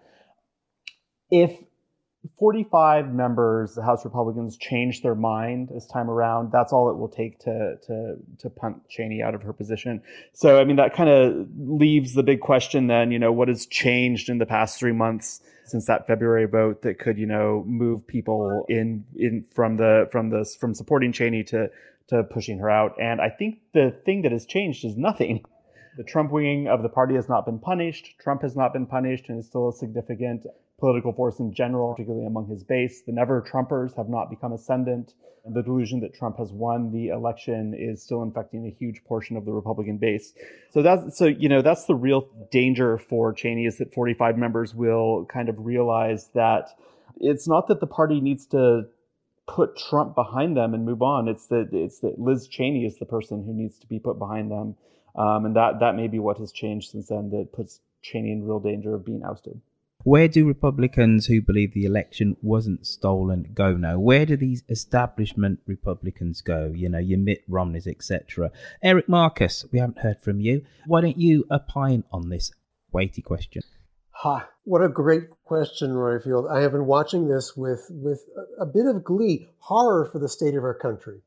[1.32, 1.52] If
[2.38, 6.52] 45 members, the House Republicans, changed their mind this time around.
[6.52, 10.02] That's all it will take to to to punt Cheney out of her position.
[10.32, 13.66] So, I mean, that kind of leaves the big question then, you know, what has
[13.66, 18.06] changed in the past three months since that February vote that could, you know, move
[18.06, 21.70] people in in from the from this from supporting Cheney to
[22.08, 22.94] to pushing her out.
[23.00, 25.44] And I think the thing that has changed is nothing.
[25.96, 28.14] The Trump wing of the party has not been punished.
[28.20, 30.46] Trump has not been punished and is still a significant
[30.82, 33.02] political force in general, particularly among his base.
[33.06, 35.14] The never Trumpers have not become ascendant.
[35.46, 39.44] The delusion that Trump has won the election is still infecting a huge portion of
[39.44, 40.32] the Republican base.
[40.72, 44.74] So that's so you know that's the real danger for Cheney is that 45 members
[44.74, 46.70] will kind of realize that
[47.20, 48.86] it's not that the party needs to
[49.46, 51.28] put Trump behind them and move on.
[51.28, 54.50] It's that it's that Liz Cheney is the person who needs to be put behind
[54.50, 54.74] them,
[55.14, 58.44] um, and that that may be what has changed since then that puts Cheney in
[58.44, 59.60] real danger of being ousted.
[60.04, 64.00] Where do Republicans who believe the election wasn't stolen go now?
[64.00, 66.72] Where do these establishment Republicans go?
[66.74, 68.50] You know, your Mitt Romneys, etc.
[68.82, 70.64] Eric Marcus, we haven't heard from you.
[70.86, 72.50] Why don't you opine on this
[72.90, 73.62] weighty question?
[74.10, 74.48] Ha!
[74.64, 76.50] What a great question, Roifield.
[76.50, 78.24] I have been watching this with with
[78.60, 81.20] a bit of glee, horror for the state of our country,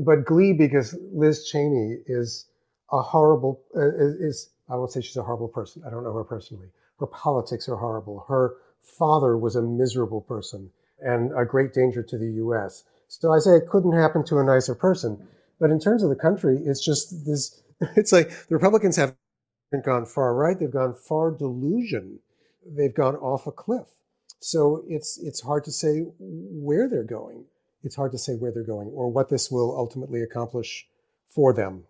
[0.00, 2.46] but glee because Liz Cheney is
[2.90, 5.82] a horrible is I won't say she's a horrible person.
[5.86, 6.68] I don't know her personally
[7.00, 8.24] her politics are horrible.
[8.28, 12.84] Her father was a miserable person and a great danger to the U.S.
[13.08, 15.26] So I say it couldn't happen to a nicer person.
[15.60, 17.62] But in terms of the country, it's just this.
[17.96, 19.16] It's like the Republicans haven't
[19.84, 20.58] gone far right.
[20.58, 22.20] They've gone far delusion.
[22.66, 23.86] They've gone off a cliff.
[24.40, 27.44] So it's it's hard to say where they're going.
[27.82, 30.86] It's hard to say where they're going or what this will ultimately accomplish
[31.28, 31.84] for them.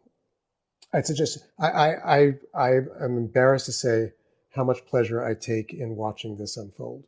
[0.95, 2.71] It's just I I I, I
[3.03, 4.13] am embarrassed to say
[4.55, 7.05] how much pleasure I take in watching this unfold.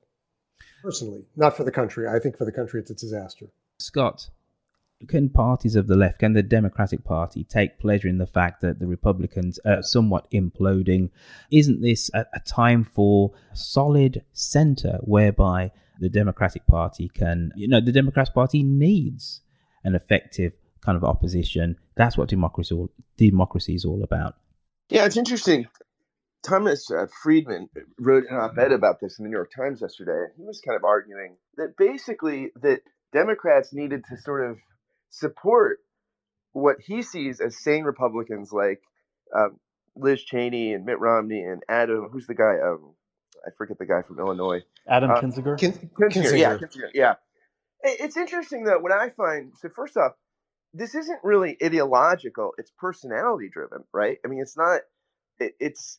[0.83, 2.07] Personally, not for the country.
[2.09, 3.47] I think for the country, it's a disaster.
[3.79, 4.31] Scott,
[5.09, 8.79] can parties of the left, can the Democratic Party take pleasure in the fact that
[8.79, 11.11] the Republicans are somewhat imploding?
[11.51, 17.69] Isn't this a, a time for a solid centre whereby the Democratic Party can, you
[17.69, 19.41] know, the Democratic Party needs
[19.85, 21.79] an effective kind of opposition.
[21.95, 24.37] That's what democracy all, democracy is all about.
[24.89, 25.67] Yeah, it's interesting.
[26.47, 30.33] Thomas uh, Friedman wrote an op-ed about this in the New York Times yesterday.
[30.37, 32.81] He was kind of arguing that basically that
[33.13, 34.59] Democrats needed to sort of
[35.11, 35.79] support
[36.53, 38.81] what he sees as sane Republicans like
[39.37, 39.59] um,
[39.97, 42.09] Liz Cheney and Mitt Romney and Adam.
[42.13, 42.55] Who's the guy?
[42.65, 42.95] Um,
[43.47, 44.63] I forget the guy from Illinois.
[44.89, 45.59] Adam uh, Kinzinger.
[45.59, 46.11] Kin- Kinzinger.
[46.11, 46.39] Kinzinger.
[46.39, 46.91] Yeah, Kinzinger.
[46.95, 47.15] Yeah.
[47.83, 48.79] It's interesting though.
[48.79, 50.13] What I find so first off,
[50.73, 52.53] this isn't really ideological.
[52.59, 54.19] It's personality driven, right?
[54.25, 54.81] I mean, it's not.
[55.39, 55.99] It, it's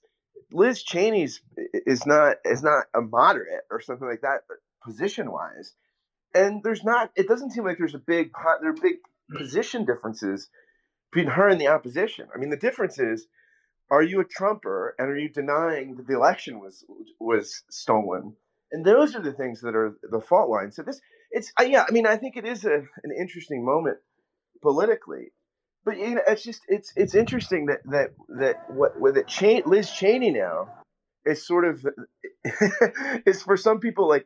[0.52, 1.42] Liz Cheney's
[1.74, 4.44] is not is not a moderate or something like that,
[4.84, 5.74] position wise.
[6.34, 7.12] And there's not.
[7.16, 8.98] It doesn't seem like there's a big there are big
[9.36, 10.50] position differences
[11.12, 12.28] between her and the opposition.
[12.34, 13.28] I mean, the difference is
[13.90, 16.84] are you a Trumper and are you denying that the election was
[17.20, 18.36] was stolen?
[18.72, 20.72] And those are the things that are the fault line.
[20.72, 21.00] So this,
[21.32, 21.86] it's yeah.
[21.88, 23.98] I mean, I think it is a, an interesting moment
[24.62, 25.32] politically,
[25.86, 29.90] but you know, it's just it's it's interesting that that that what with it Liz
[29.92, 30.70] Cheney now
[31.26, 31.86] is sort of
[33.26, 34.26] is for some people like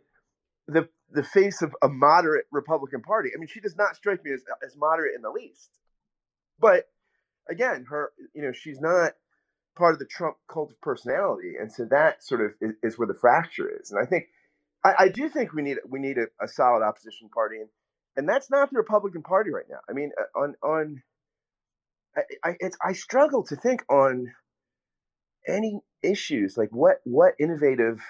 [0.68, 3.30] the the face of a moderate Republican Party.
[3.36, 5.70] I mean, she does not strike me as as moderate in the least.
[6.60, 6.86] But
[7.50, 9.14] again, her you know she's not
[9.76, 13.08] part of the Trump cult of personality, and so that sort of is, is where
[13.08, 13.92] the fracture is.
[13.92, 14.26] And I think
[14.84, 17.70] I, I do think we need we need a, a, solid opposition party, and
[18.16, 19.80] and that's not the Republican Party right now.
[19.90, 21.04] I mean, uh, on on
[22.16, 24.34] I I, I struggle to think on
[25.48, 28.02] any issues like what what innovative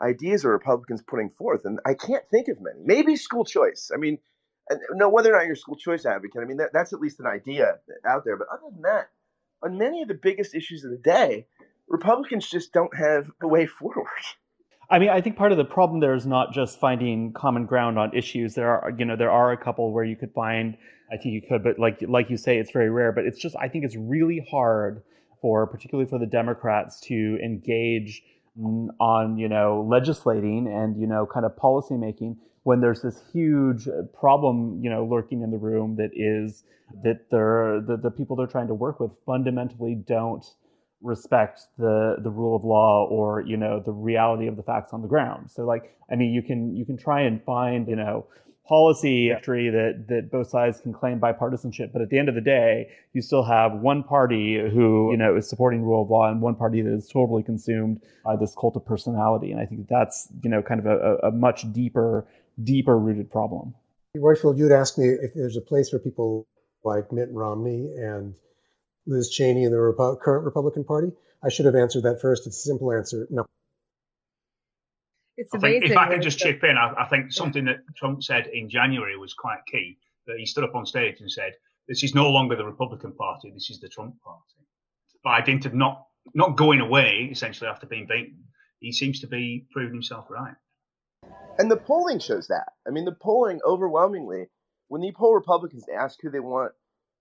[0.00, 2.80] ideas are Republicans putting forth, and I can't think of many.
[2.84, 3.90] Maybe school choice.
[3.94, 4.18] I mean,
[4.92, 7.20] no, whether or not you're a school choice advocate, I mean that, that's at least
[7.20, 8.36] an idea out there.
[8.36, 9.10] But other than that,
[9.62, 11.46] on many of the biggest issues of the day,
[11.88, 14.06] Republicans just don't have a way forward.
[14.90, 17.98] I mean, I think part of the problem there is not just finding common ground
[17.98, 18.54] on issues.
[18.54, 20.76] There are, you know, there are a couple where you could find.
[21.12, 23.12] I think you could, but like like you say, it's very rare.
[23.12, 25.02] But it's just, I think it's really hard
[25.40, 28.22] for, particularly for the Democrats, to engage
[28.98, 33.88] on, you know, legislating and you know, kind of policy making when there's this huge
[33.88, 36.64] uh, problem, you know, lurking in the room that is
[37.04, 40.44] that they're the, the people they're trying to work with fundamentally don't
[41.02, 45.02] respect the the rule of law or you know the reality of the facts on
[45.02, 45.50] the ground.
[45.50, 48.26] So like i mean you can you can try and find you know
[48.70, 52.40] policy tree that that both sides can claim bipartisanship but at the end of the
[52.40, 56.40] day you still have one party who you know is supporting rule of law and
[56.40, 59.50] one party that is totally consumed by this cult of personality.
[59.50, 62.26] And i think that's you know kind of a, a much deeper
[62.62, 63.74] deeper rooted problem.
[64.16, 66.46] Roifield you'd ask me if there's a place for people
[66.84, 68.34] like mitt romney and
[69.10, 71.12] Liz Cheney and the Repo- current Republican Party?
[71.42, 72.46] I should have answered that first.
[72.46, 73.26] It's a simple answer.
[73.30, 73.46] No.
[75.36, 78.22] It's I think if I can just chip in, I, I, think something that Trump
[78.22, 79.98] said in January was quite key.
[80.26, 81.54] That he stood up on stage and said,
[81.88, 83.50] "This is no longer the Republican Party.
[83.50, 84.66] This is the Trump Party."
[85.24, 88.44] By dint of not not going away, essentially after being beaten,
[88.80, 90.54] he seems to be proving himself right.
[91.58, 92.72] And the polling shows that.
[92.86, 94.46] I mean, the polling overwhelmingly,
[94.88, 96.72] when you poll Republicans to ask who they want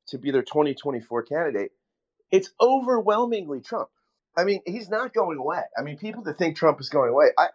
[0.07, 1.71] to be their 2024 candidate,
[2.31, 3.89] it's overwhelmingly Trump.
[4.37, 5.61] I mean, he's not going away.
[5.77, 7.47] I mean, people that think Trump is going away, I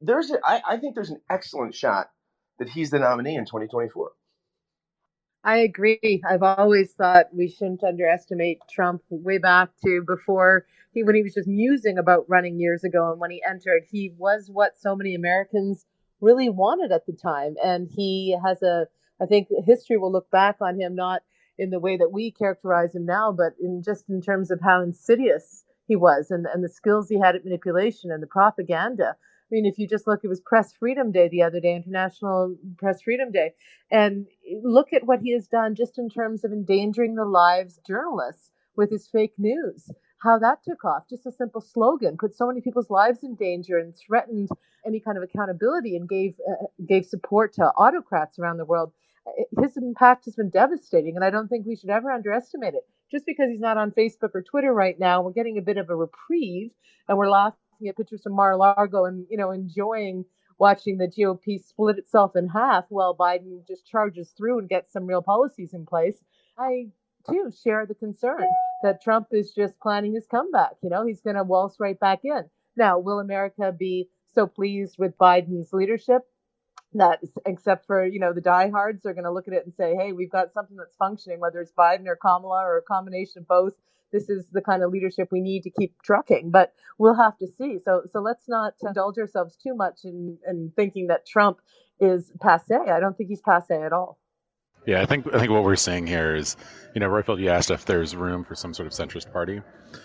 [0.00, 2.10] there's a, I, I think there's an excellent shot
[2.58, 4.12] that he's the nominee in 2024.
[5.44, 6.22] I agree.
[6.26, 11.34] I've always thought we shouldn't underestimate Trump way back to before he when he was
[11.34, 15.14] just musing about running years ago and when he entered, he was what so many
[15.14, 15.84] Americans
[16.20, 17.56] really wanted at the time.
[17.62, 18.86] And he has a
[19.20, 21.22] I think history will look back on him not
[21.58, 24.82] in the way that we characterize him now, but in just in terms of how
[24.82, 29.16] insidious he was and, and the skills he had at manipulation and the propaganda.
[29.16, 32.56] I mean, if you just look, it was Press Freedom Day the other day, International
[32.78, 33.52] Press Freedom Day,
[33.90, 34.26] and
[34.62, 38.50] look at what he has done just in terms of endangering the lives of journalists
[38.76, 39.90] with his fake news.
[40.22, 43.76] How that took off, just a simple slogan, put so many people's lives in danger
[43.76, 44.48] and threatened
[44.86, 48.92] any kind of accountability, and gave uh, gave support to autocrats around the world
[49.60, 52.86] his impact has been devastating, and I don't think we should ever underestimate it.
[53.10, 55.90] Just because he's not on Facebook or Twitter right now, we're getting a bit of
[55.90, 56.72] a reprieve,
[57.08, 57.58] and we're laughing
[57.88, 60.24] at pictures from Mar-a-Lago and you know enjoying
[60.58, 65.06] watching the GOP split itself in half while Biden just charges through and gets some
[65.06, 66.22] real policies in place.
[66.58, 66.88] I
[67.28, 68.44] too share the concern
[68.82, 70.72] that Trump is just planning his comeback.
[70.82, 72.44] You know, he's going to waltz right back in.
[72.76, 76.22] Now, will America be so pleased with Biden's leadership?
[77.00, 79.94] That except for you know the diehards are going to look at it and say
[79.98, 83.48] hey we've got something that's functioning whether it's biden or kamala or a combination of
[83.48, 83.74] both.
[84.12, 87.46] This is the kind of leadership we need to keep trucking but we'll have to
[87.58, 87.78] see.
[87.84, 91.58] So so let's not indulge ourselves too much in, in thinking that trump
[92.00, 92.74] is passe.
[92.74, 94.18] I don't think he's passe at all
[94.86, 96.56] yeah, I think I think what we're saying here is,
[96.94, 99.62] you know, Roifield, you asked if there's room for some sort of centrist party.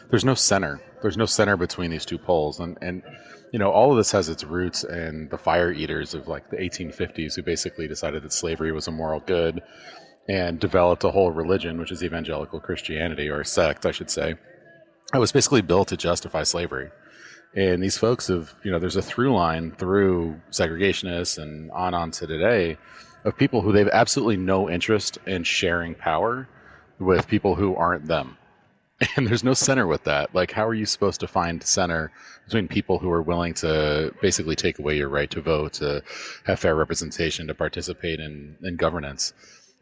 [0.10, 0.82] There's no center.
[1.01, 3.03] There's no center between these two poles, and and
[3.51, 6.58] you know, all of this has its roots in the fire eaters of like the
[6.58, 9.62] 1850s, who basically decided that slavery was a moral good,
[10.28, 14.36] and developed a whole religion, which is evangelical Christianity or sect, I should say.
[15.14, 16.91] It was basically built to justify slavery.
[17.56, 22.12] And these folks have, you know, there's a through line through segregationists and on on
[22.12, 22.78] to today
[23.24, 26.47] of people who they've absolutely no interest in sharing power
[26.99, 28.38] with people who aren't them.
[29.15, 30.36] And there's no center with that.
[30.36, 32.11] Like, how are you supposed to find center
[32.43, 36.03] between people who are willing to basically take away your right to vote, to
[36.43, 39.34] have fair representation, to participate in, in governance?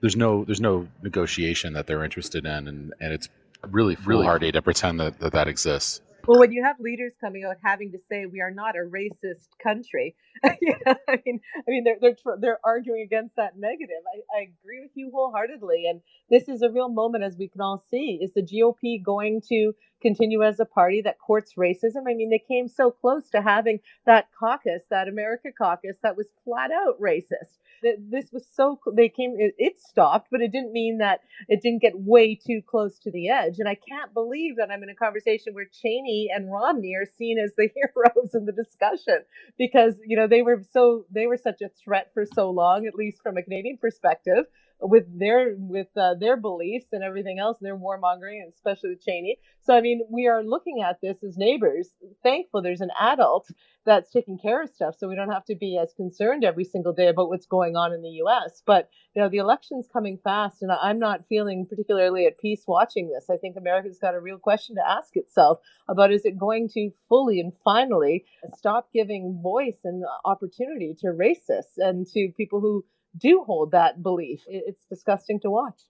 [0.02, 3.28] There's no there's no negotiation that they're interested in, and, and it's
[3.68, 6.00] really foolhardy to pretend that that, that exists.
[6.28, 9.48] Well, when you have leaders coming out having to say we are not a racist
[9.64, 10.16] country,
[10.62, 14.04] you know, I mean, I mean, they're they're they're arguing against that negative.
[14.14, 17.62] I, I agree with you wholeheartedly, and this is a real moment, as we can
[17.62, 18.20] all see.
[18.22, 22.04] Is the GOP going to continue as a party that courts racism?
[22.08, 26.28] I mean, they came so close to having that caucus, that America caucus, that was
[26.44, 27.60] flat out racist.
[28.00, 31.94] This was so they came it, stopped but it didn't mean that it didn't get
[31.96, 33.60] way too close to the edge.
[33.60, 37.38] And i can't believe that i'm in a conversation where cheney and romney are seen
[37.38, 39.20] as the heroes in the discussion
[39.58, 42.96] because you know they were so they were such a threat for so long at
[42.96, 44.46] least from a canadian perspective
[44.82, 49.38] with their with uh, their beliefs and everything else, their warmongering, especially with Cheney.
[49.62, 51.90] So I mean, we are looking at this as neighbors.
[52.24, 53.48] Thankful there's an adult
[53.86, 56.94] that's taking care of stuff, so we don't have to be as concerned every single
[56.94, 58.62] day about what's going on in the U.S.
[58.66, 63.10] But you know, the election's coming fast, and I'm not feeling particularly at peace watching
[63.10, 63.30] this.
[63.30, 66.92] I think America's got a real question to ask itself about: Is it going to
[67.10, 68.26] fully and finally
[68.56, 72.86] stop giving voice and opportunity to racists and to people who
[73.18, 74.42] do hold that belief.
[74.48, 75.82] It's disgusting to watch.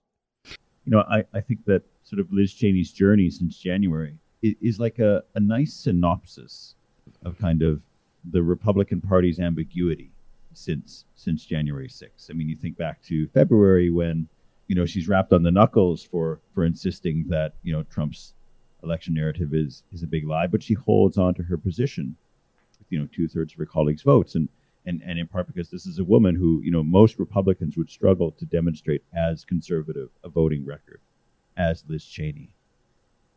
[0.44, 4.98] You know, I, I think that sort of Liz Cheney's journey since January is like
[4.98, 6.74] a, a nice synopsis
[7.24, 7.82] of kind of
[8.30, 10.12] the Republican Party's ambiguity
[10.52, 12.30] since since January 6th.
[12.30, 14.28] I mean, you think back to February when
[14.66, 18.34] you know she's wrapped on the knuckles for for insisting that you know Trump's
[18.82, 22.16] election narrative is is a big lie, but she holds on to her position
[22.78, 24.48] with you know two thirds of her colleagues' votes, and
[24.88, 27.90] and, and in part because this is a woman who, you know, most Republicans would
[27.90, 31.00] struggle to demonstrate as conservative a voting record
[31.56, 32.54] as Liz Cheney.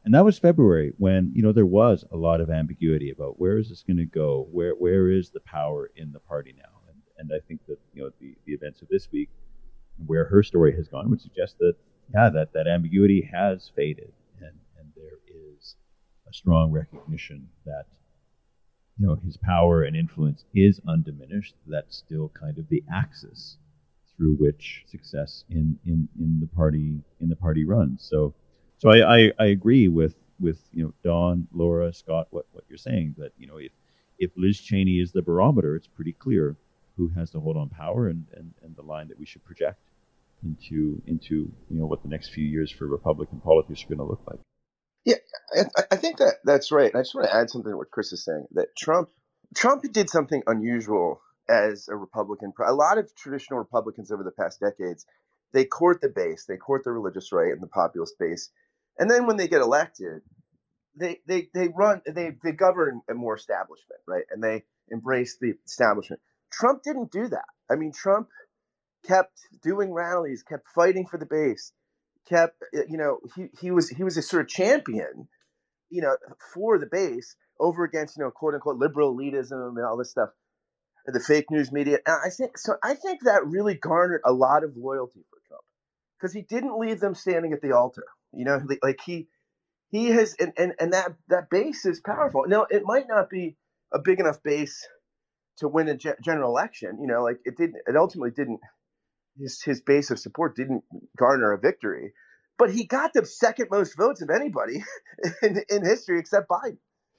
[0.06, 3.58] And that was February when, you know, there was a lot of ambiguity about where
[3.58, 4.48] is this going to go?
[4.52, 6.74] Where where is the power in the party now?
[6.88, 9.30] And, and I think that, you know, the, the events of this week,
[10.08, 11.74] where her story has gone, would suggest that,
[12.14, 14.14] yeah, that, that ambiguity has faded.
[14.40, 15.76] And, and there is
[16.28, 17.86] a strong recognition that
[18.98, 21.56] you know his power and influence is undiminished.
[21.68, 23.58] That's still kind of the axis
[24.16, 28.06] through which success in in, in the party in the party runs.
[28.08, 28.34] So
[28.78, 32.78] so I, I, I agree with with you know Dawn, Laura, Scott, what, what you're
[32.78, 33.72] saying that you know if
[34.20, 36.56] if Liz Cheney is the barometer, it's pretty clear
[36.98, 39.80] who has the hold on power and, and, and the line that we should project
[40.44, 44.04] into into you know what the next few years for Republican politics are going to
[44.04, 44.40] look like.
[45.06, 45.16] Yeah,
[45.56, 46.94] I, I think that that's right.
[46.94, 49.10] I just want to add something to what Chris is saying that Trump
[49.56, 52.54] Trump did something unusual as a Republican.
[52.66, 55.06] A lot of traditional Republicans over the past decades,
[55.54, 58.50] they court the base, they court the religious right and the populist base,
[59.00, 60.22] and then when they get elected,
[60.96, 64.26] they they they run they they govern a more establishment, right?
[64.32, 66.22] And they embrace the establishment.
[66.52, 67.46] Trump didn't do that.
[67.70, 68.30] I mean, Trump
[69.08, 71.72] kept doing rallies, kept fighting for the base,
[72.28, 75.28] kept uh, you know he he was he was a sort of champion
[75.90, 76.16] you know
[76.54, 80.30] for the base over against you know quote unquote liberal elitism and all this stuff
[81.08, 81.98] the fake news media.
[82.06, 85.64] And i think so i think that really garnered a lot of loyalty for trump
[86.20, 89.28] because he didn't leave them standing at the altar you know like he
[89.92, 92.46] he has and, and and that that base is powerful.
[92.48, 93.58] Now it might not be
[93.94, 94.88] a big enough base
[95.58, 98.62] to win a general election you know like it didn't it ultimately didn't
[99.42, 100.84] his his base of support didn't
[101.18, 102.14] garner a victory,
[102.58, 104.84] but he got the second most votes of anybody
[105.42, 106.78] in, in history except Biden.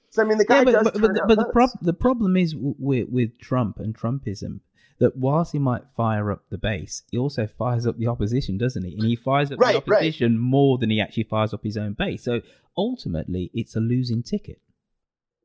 [0.09, 2.37] So I mean, the guy yeah, but, does but, but, but the, prob- the problem
[2.37, 4.59] is with with Trump and Trumpism
[4.99, 8.85] that whilst he might fire up the base, he also fires up the opposition, doesn't
[8.85, 8.93] he?
[8.93, 9.97] And he fires up Right, the right.
[9.97, 12.23] opposition more than he actually fires up his own base.
[12.23, 12.41] So
[12.77, 14.61] ultimately, it's a losing ticket.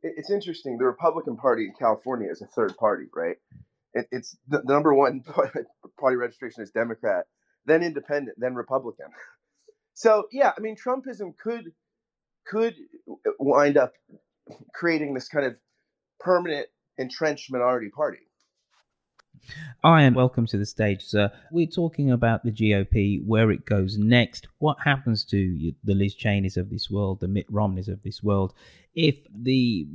[0.02, 0.78] It's interesting.
[0.78, 3.36] The Republican Party in California is a third party, right?
[3.94, 5.22] It, it's the, the number one
[6.00, 7.26] party registration is Democrat,
[7.66, 9.06] then Independent, then Republican.
[9.94, 11.72] So yeah, I mean, Trumpism could
[12.46, 12.76] could
[13.40, 13.94] wind up
[14.72, 15.56] creating this kind of
[16.20, 16.68] permanent
[16.98, 18.28] entrenched minority party.
[19.84, 21.30] Ian, welcome to the stage, sir.
[21.50, 24.48] We're talking about the GOP, where it goes next.
[24.58, 28.54] What happens to the Liz Cheneys of this world, the Mitt Romneys of this world,
[28.94, 29.86] if the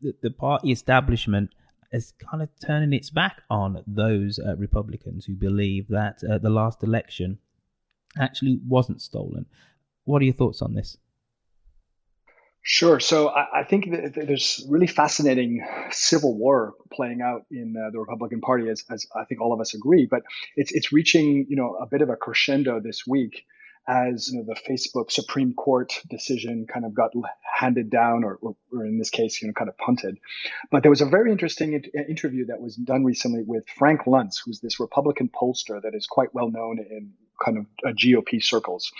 [0.00, 1.50] the, the party establishment
[1.92, 6.50] is kind of turning its back on those uh, Republicans who believe that uh, the
[6.50, 7.38] last election
[8.18, 9.46] actually wasn't stolen?
[10.04, 10.96] What are your thoughts on this?
[12.62, 13.00] Sure.
[13.00, 18.42] So I, I think there's really fascinating civil war playing out in uh, the Republican
[18.42, 20.06] Party, as, as I think all of us agree.
[20.10, 20.22] But
[20.56, 23.44] it's it's reaching you know a bit of a crescendo this week,
[23.90, 27.10] as you know the Facebook Supreme Court decision kind of got
[27.42, 30.18] handed down, or, or, in this case, you know, kind of punted.
[30.70, 34.02] But there was a very interesting in- uh, interview that was done recently with Frank
[34.06, 37.12] Luntz, who's this Republican pollster that is quite well known in
[37.44, 38.92] kind of uh, GOP circles.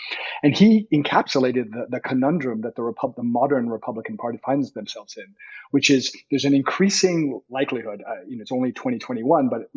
[0.43, 5.35] And he encapsulated the, the conundrum that the, the modern Republican Party finds themselves in,
[5.71, 9.69] which is there's an increasing likelihood, uh, you know, it's only 2021, but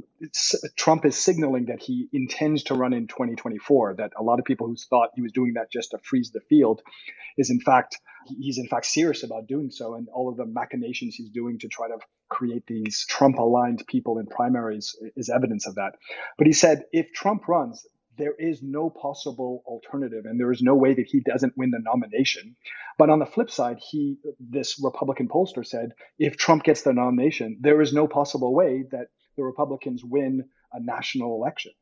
[0.77, 4.67] Trump is signaling that he intends to run in 2024, that a lot of people
[4.67, 6.83] who thought he was doing that just to freeze the field
[7.37, 11.15] is in fact he's in fact serious about doing so and all of the machinations
[11.15, 11.99] he's doing to try to
[12.29, 15.97] create these Trump aligned people in primaries is evidence of that.
[16.39, 17.87] But he said if Trump runs,
[18.17, 21.81] there is no possible alternative and there is no way that he doesn't win the
[21.83, 22.57] nomination.
[22.99, 27.59] But on the flip side, he this Republican pollster said if Trump gets the nomination,
[27.61, 31.73] there is no possible way that the Republicans win a national election.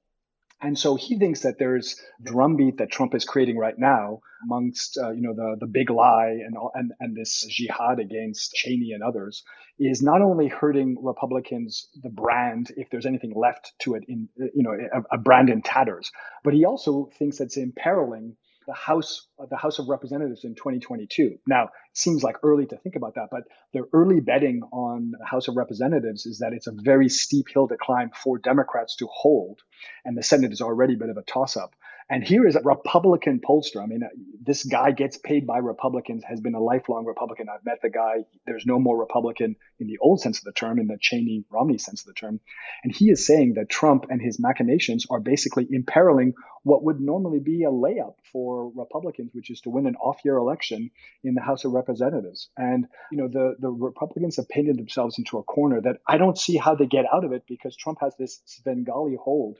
[0.63, 5.11] And so he thinks that there's drumbeat that Trump is creating right now amongst uh,
[5.11, 9.43] you know the the big lie and and and this jihad against Cheney and others
[9.79, 14.63] is not only hurting Republicans the brand if there's anything left to it in you
[14.63, 16.11] know a, a brand in tatters,
[16.45, 18.37] but he also thinks it's imperiling
[18.67, 21.39] the House, uh, the House of Representatives in 2022.
[21.47, 25.25] Now, it seems like early to think about that, but the early betting on the
[25.25, 29.09] House of Representatives is that it's a very steep hill to climb for Democrats to
[29.13, 29.61] hold,
[30.05, 31.75] and the Senate is already a bit of a toss-up.
[32.13, 33.83] And here is a Republican pollster.
[33.83, 34.09] I mean, uh,
[34.39, 37.47] this guy gets paid by Republicans, has been a lifelong Republican.
[37.49, 38.27] I've met the guy.
[38.45, 41.79] There's no more Republican in the old sense of the term, in the Cheney Romney
[41.79, 42.41] sense of the term.
[42.85, 46.35] And he is saying that Trump and his machinations are basically imperiling
[46.65, 50.37] what would normally be a layup for Republicans, which is to win an off year
[50.37, 50.91] election
[51.25, 52.51] in the House of Representatives.
[52.59, 56.37] And, you know, the, the Republicans have painted themselves into a corner that I don't
[56.37, 59.57] see how they get out of it because Trump has this Svengali hold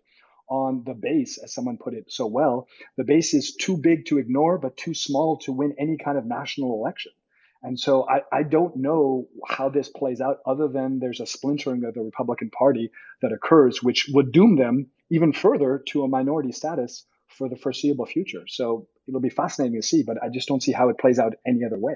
[0.53, 2.69] on the base, as someone put it so well.
[2.99, 6.27] The base is too big to ignore, but too small to win any kind of
[6.27, 7.13] national election.
[7.63, 11.85] And so I, I don't know how this plays out other than there's a splintering
[11.85, 12.91] of the Republican Party
[13.23, 18.05] that occurs, which would doom them even further to a minority status for the foreseeable
[18.05, 18.43] future.
[18.47, 21.33] So it'll be fascinating to see, but I just don't see how it plays out
[21.47, 21.95] any other way.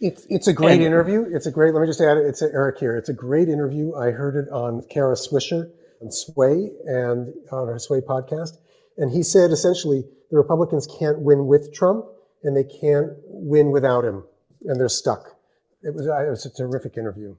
[0.00, 1.24] It's it's a great and, interview.
[1.30, 1.74] It's a great.
[1.74, 2.26] Let me just add it.
[2.26, 2.96] It's Eric here.
[2.96, 3.94] It's a great interview.
[3.94, 5.70] I heard it on Kara Swisher
[6.02, 8.58] on Sway and on her Sway podcast,
[8.96, 12.06] and he said essentially the Republicans can't win with Trump
[12.42, 14.24] and they can't win without him,
[14.66, 15.36] and they're stuck.
[15.82, 17.36] It was it was a terrific interview.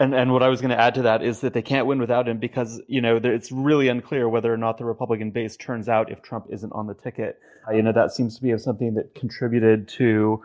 [0.00, 2.00] And and what I was going to add to that is that they can't win
[2.00, 5.88] without him because you know it's really unclear whether or not the Republican base turns
[5.88, 7.38] out if Trump isn't on the ticket.
[7.72, 10.42] You know that seems to be something that contributed to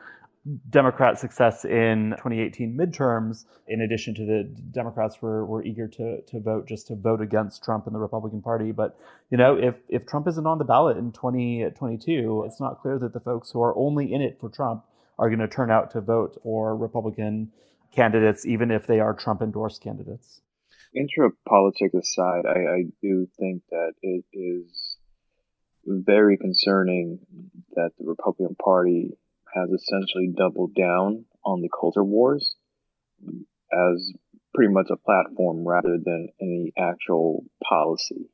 [0.69, 3.45] Democrat success in 2018 midterms.
[3.67, 7.63] In addition to the Democrats were were eager to to vote just to vote against
[7.63, 8.71] Trump and the Republican Party.
[8.71, 8.97] But
[9.29, 13.13] you know if if Trump isn't on the ballot in 2022, it's not clear that
[13.13, 14.85] the folks who are only in it for Trump
[15.17, 17.51] are going to turn out to vote for Republican
[17.93, 20.41] candidates, even if they are Trump endorsed candidates.
[20.95, 24.97] Intra politics aside, I, I do think that it is
[25.85, 27.19] very concerning
[27.75, 29.17] that the Republican Party
[29.54, 32.56] has essentially doubled down on the culture wars
[33.72, 34.14] as
[34.54, 38.30] pretty much a platform rather than any actual policy.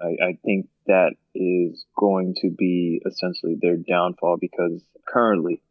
[0.00, 5.62] I, I, think that is going to be essentially their downfall because currently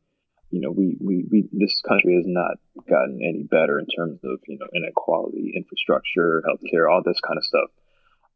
[0.51, 4.39] you know, we, we, we, this country has not gotten any better in terms of,
[4.47, 7.69] you know, inequality, infrastructure, healthcare, all this kind of stuff.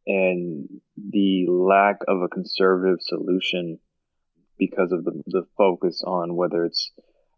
[0.08, 3.80] And the lack of a conservative solution
[4.58, 6.92] because of the, the focus on whether it's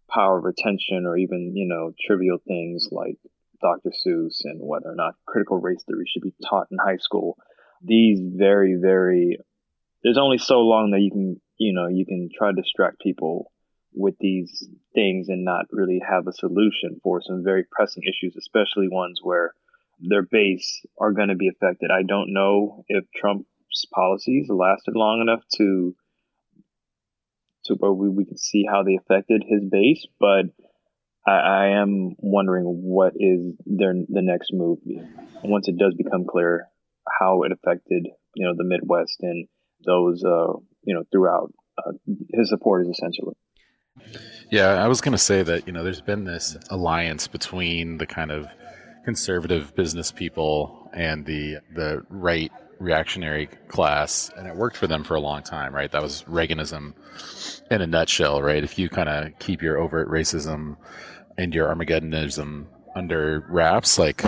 [0.09, 3.17] power retention or even, you know, trivial things like
[3.61, 3.89] Dr.
[3.89, 7.37] Seuss and whether or not critical race theory should be taught in high school.
[7.81, 9.37] These very, very,
[10.03, 13.51] there's only so long that you can, you know, you can try to distract people
[13.93, 18.87] with these things and not really have a solution for some very pressing issues, especially
[18.89, 19.53] ones where
[19.99, 21.89] their base are going to be affected.
[21.91, 23.45] I don't know if Trump's
[23.93, 25.95] policies lasted long enough to
[27.75, 30.45] where we, we can see how they affected his base, but
[31.27, 34.79] I, I am wondering what is their the next move
[35.43, 36.67] once it does become clear
[37.19, 39.47] how it affected you know the Midwest and
[39.85, 40.53] those uh,
[40.83, 41.91] you know throughout uh,
[42.33, 43.35] his supporters essentially.
[44.51, 48.05] Yeah, I was going to say that, you know, there's been this alliance between the
[48.05, 48.47] kind of
[49.03, 55.15] conservative business people and the the right reactionary class and it worked for them for
[55.15, 55.91] a long time, right?
[55.91, 56.93] That was Reaganism
[57.71, 58.63] in a nutshell, right?
[58.63, 60.77] If you kind of keep your overt racism
[61.37, 62.65] and your Armageddonism
[62.95, 64.23] under wraps, like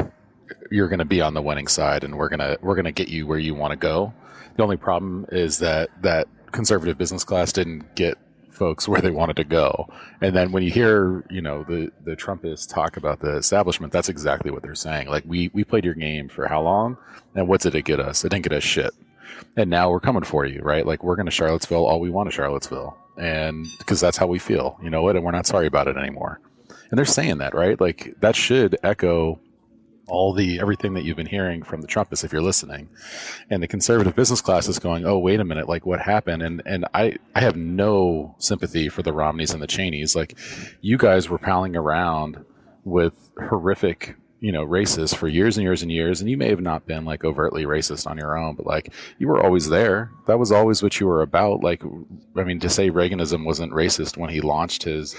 [0.72, 3.10] you're going to be on the winning side and we're going to we're to get
[3.10, 4.14] you where you want to go.
[4.56, 8.18] The only problem is that that conservative business class didn't get
[8.60, 9.89] folks where they wanted to go.
[10.22, 14.10] And then when you hear, you know, the the Trumpists talk about the establishment, that's
[14.10, 15.10] exactly what they're saying.
[15.10, 16.97] Like we we played your game for how long,
[17.36, 18.26] and what did it get us?
[18.26, 18.93] It didn't get us shit.
[19.57, 20.86] and now we're coming for you, right?
[20.86, 24.39] Like we're going to Charlottesville all we want to Charlottesville, and because that's how we
[24.39, 25.16] feel, you know what?
[25.16, 26.39] And we're not sorry about it anymore.
[26.91, 27.80] And they're saying that, right?
[27.80, 29.39] Like that should echo
[30.10, 32.89] all the everything that you've been hearing from the Trumpists if you're listening.
[33.49, 36.62] And the conservative business class is going, "Oh, wait a minute, like what happened?" And
[36.66, 40.16] and I I have no sympathy for the Romneys and the Cheneys.
[40.16, 40.38] Like
[40.82, 42.43] you guys were palling around
[42.84, 43.14] with
[43.49, 46.86] horrific you know racist for years and years and years and you may have not
[46.86, 50.51] been like overtly racist on your own but like you were always there that was
[50.51, 51.84] always what you were about like
[52.38, 55.16] i mean to say reaganism wasn't racist when he launched his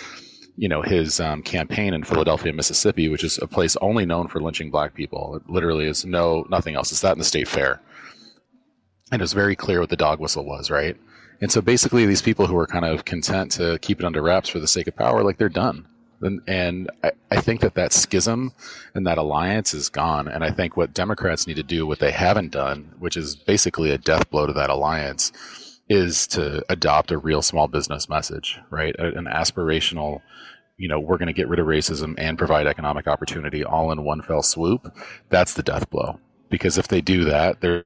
[0.57, 4.41] you know his um, campaign in Philadelphia, Mississippi, which is a place only known for
[4.41, 5.37] lynching black people.
[5.37, 6.93] It literally is no nothing else.
[6.93, 7.81] It's that in the state fair,
[9.11, 10.97] and it was very clear what the dog whistle was, right?
[11.41, 14.49] And so basically, these people who are kind of content to keep it under wraps
[14.49, 15.87] for the sake of power, like they're done.
[16.23, 18.53] And, and I, I think that that schism
[18.95, 20.29] and that alliance is gone.
[20.29, 23.91] And I think what Democrats need to do, what they haven't done, which is basically
[23.91, 25.33] a death blow to that alliance,
[25.91, 28.95] is to adopt a real small business message, right?
[28.99, 30.23] An aspirational,
[30.79, 34.05] you know, we're going to get rid of racism and provide economic opportunity all in
[34.05, 34.97] one fell swoop.
[35.31, 36.21] That's the death blow.
[36.49, 37.85] Because if they do that, they're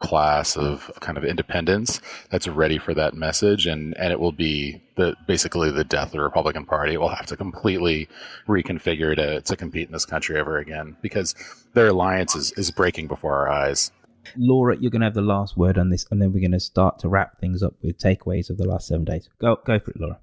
[0.00, 4.82] class of kind of independence that's ready for that message and and it will be
[4.96, 6.94] the basically the death of the Republican Party.
[6.94, 8.08] It will have to completely
[8.48, 11.34] reconfigure to to compete in this country ever again because
[11.74, 13.92] their alliance is, is breaking before our eyes.
[14.36, 16.60] Laura, you're going to have the last word on this, and then we're going to
[16.60, 19.28] start to wrap things up with takeaways of the last seven days.
[19.40, 20.18] Go, go for it, Laura.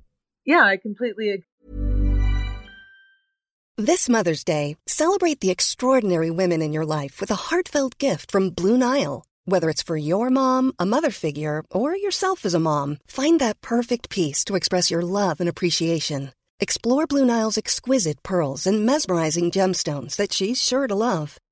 [0.46, 1.44] Yeah, I completely agree.
[3.80, 8.50] This Mother's Day, celebrate the extraordinary women in your life with a heartfelt gift from
[8.50, 9.24] Blue Nile.
[9.46, 13.62] Whether it's for your mom, a mother figure, or yourself as a mom, find that
[13.62, 16.32] perfect piece to express your love and appreciation.
[16.60, 21.38] Explore Blue Nile's exquisite pearls and mesmerizing gemstones that she's sure to love.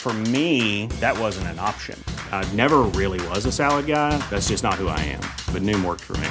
[0.00, 2.02] For me, that wasn't an option.
[2.32, 4.16] I never really was a salad guy.
[4.30, 5.20] That's just not who I am.
[5.52, 6.30] But Noom worked for me.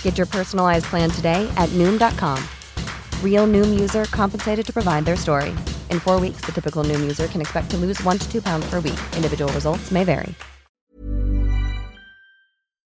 [0.00, 2.42] Get your personalized plan today at Noom.com.
[3.22, 5.50] Real Noom user compensated to provide their story.
[5.90, 8.64] In four weeks, the typical Noom user can expect to lose one to two pounds
[8.70, 9.00] per week.
[9.14, 10.34] Individual results may vary.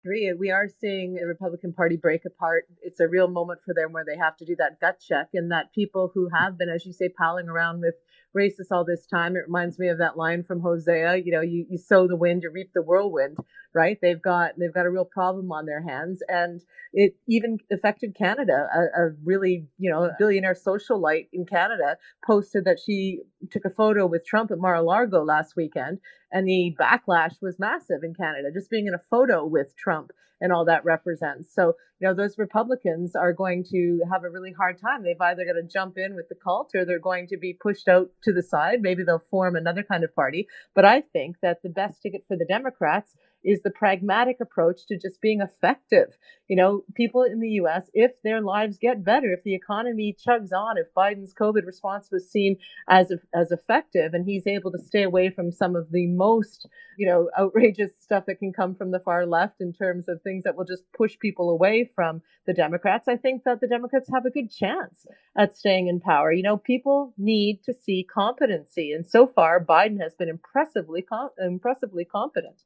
[0.06, 2.64] We are seeing a Republican Party break apart.
[2.82, 5.52] It's a real moment for them where they have to do that gut check, and
[5.52, 7.96] that people who have been, as you say, palling around with
[8.38, 9.36] racists all this time.
[9.36, 11.18] It reminds me of that line from Hosea.
[11.18, 13.38] You know, you, you sow the wind, you reap the whirlwind,
[13.74, 13.98] right?
[14.02, 16.62] They've got they've got a real problem on their hands, and
[16.94, 18.68] it even affected Canada.
[18.74, 23.22] A, a really you know billionaire socialite in Canada posted that she
[23.52, 26.00] took a photo with Trump at Mar-a-Lago last weekend,
[26.32, 30.12] and the backlash was massive in Canada just being in a photo with Trump
[30.42, 31.54] and all that represents.
[31.54, 35.04] So, you know, those Republicans are going to have a really hard time.
[35.04, 37.88] They've either got to jump in with the cult or they're going to be pushed
[37.88, 38.82] out to the side.
[38.82, 40.48] Maybe they'll form another kind of party.
[40.74, 44.98] But I think that the best ticket for the Democrats is the pragmatic approach to
[44.98, 46.18] just being effective.
[46.48, 50.52] You know, people in the US, if their lives get better, if the economy chugs
[50.52, 52.58] on, if Biden's COVID response was seen
[52.90, 56.68] as as effective and he's able to stay away from some of the most,
[56.98, 60.44] you know, outrageous stuff that can come from the far left in terms of things
[60.44, 64.26] that will just push people away from the Democrats, I think that the Democrats have
[64.26, 65.06] a good chance
[65.38, 66.32] at staying in power.
[66.32, 71.30] You know, people need to see competency and so far Biden has been impressively com-
[71.40, 72.64] impressively competent.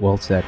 [0.00, 0.44] Well said.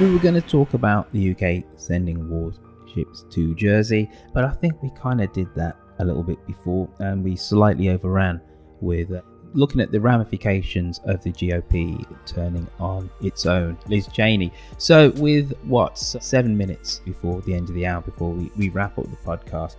[0.00, 4.82] We were going to talk about the UK sending warships to Jersey, but I think
[4.82, 8.40] we kind of did that a little bit before and we slightly overran
[8.80, 9.22] with uh,
[9.54, 13.78] looking at the ramifications of the GOP turning on its own.
[13.88, 14.52] Liz Cheney.
[14.78, 18.98] So, with what, seven minutes before the end of the hour, before we, we wrap
[18.98, 19.76] up the podcast,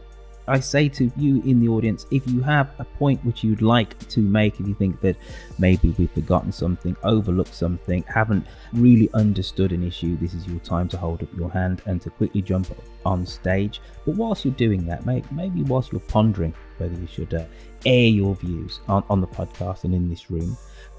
[0.47, 3.97] I say to you in the audience, if you have a point which you'd like
[4.09, 5.17] to make, if you think that
[5.59, 10.87] maybe we've forgotten something, overlooked something, haven't really understood an issue, this is your time
[10.89, 12.67] to hold up your hand and to quickly jump
[13.05, 13.81] on stage.
[14.05, 17.45] But whilst you're doing that, maybe whilst you're pondering whether you should uh,
[17.85, 20.57] air your views on, on the podcast and in this room,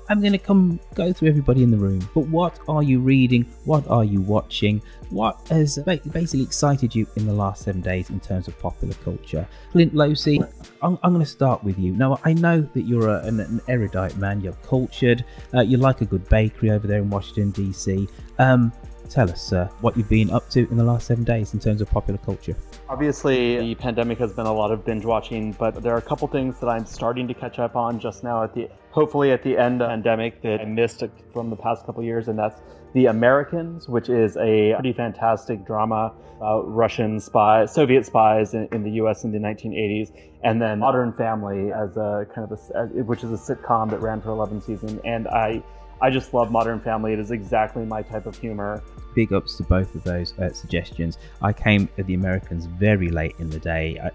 [0.08, 2.08] I'm going to come go through everybody in the room.
[2.14, 3.44] But what are you reading?
[3.64, 4.80] What are you watching?
[5.10, 9.46] What has basically excited you in the last seven days in terms of popular culture?
[9.72, 10.40] Clint Losey,
[10.82, 11.92] I'm, I'm going to start with you.
[11.92, 16.00] Now, I know that you're a, an, an, erudite man, you're cultured, uh, you like
[16.00, 18.08] a good bakery over there in Washington, D.C.
[18.38, 18.72] Um,
[19.08, 21.80] tell us uh, what you've been up to in the last seven days in terms
[21.80, 22.56] of popular culture.
[22.88, 26.28] Obviously, the pandemic has been a lot of binge watching, but there are a couple
[26.28, 29.56] things that I'm starting to catch up on just now at the hopefully at the
[29.56, 32.60] end of the pandemic that I missed from the past couple years, and that's
[32.94, 38.82] The Americans, which is a pretty fantastic drama about Russian spies, Soviet spies in, in
[38.82, 39.24] the U.S.
[39.24, 40.10] in the 1980s,
[40.42, 44.20] and then Modern Family as a kind of a, which is a sitcom that ran
[44.20, 45.62] for 11 seasons, and I
[46.00, 47.12] I just love Modern Family.
[47.12, 48.82] It is exactly my type of humor.
[49.14, 51.18] Big ups to both of those uh, suggestions.
[51.42, 53.98] I came at The Americans very late in the day.
[54.00, 54.10] I,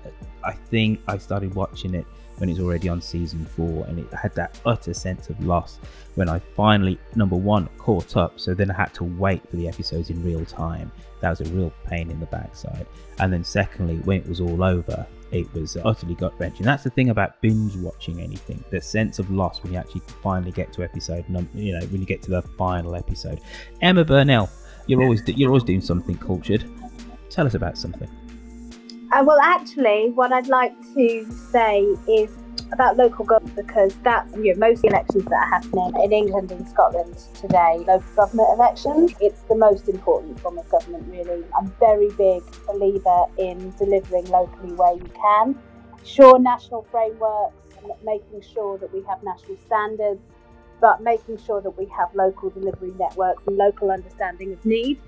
[0.47, 2.05] I think I started watching it
[2.38, 5.79] when it's already on season four, and it had that utter sense of loss
[6.15, 8.39] when I finally, number one, caught up.
[8.39, 10.91] So then I had to wait for the episodes in real time.
[11.19, 12.88] That was a real pain in the backside.
[13.19, 16.65] And then, secondly, when it was all over, it was utterly gut wrenching.
[16.65, 20.51] That's the thing about binge watching anything the sense of loss when you actually finally
[20.51, 23.41] get to episode, num- you know, when you get to the final episode.
[23.81, 24.49] Emma Burnell,
[24.88, 26.63] you're always you're always doing something cultured.
[27.29, 28.09] Tell us about something.
[29.11, 32.31] Uh, well, actually, what I'd like to say is
[32.71, 36.67] about local government because that's you know, most elections that are happening in England and
[36.67, 39.13] Scotland today, local government elections.
[39.21, 41.43] It's the most important form of government, really.
[41.57, 45.57] I'm very big believer in delivering locally where you can.
[46.03, 47.55] Sure, national frameworks,
[48.03, 50.21] making sure that we have national standards,
[50.81, 54.99] but making sure that we have local delivery networks and local understanding of need.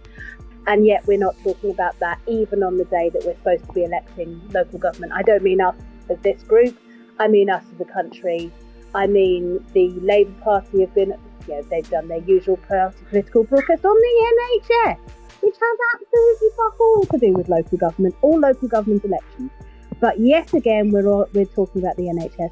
[0.68, 3.74] And yet, we're not talking about that even on the day that we're supposed to
[3.74, 5.14] be electing local government.
[5.14, 5.76] I don't mean us
[6.10, 6.78] as this group,
[7.20, 8.52] I mean us as a country.
[8.94, 11.14] I mean the Labour Party have been,
[11.48, 14.98] you know, they've done their usual political broadcast on the NHS,
[15.42, 19.52] which has absolutely fuck all to do with local government or local government elections.
[20.00, 22.52] But yet again, we're all, we're talking about the NHS.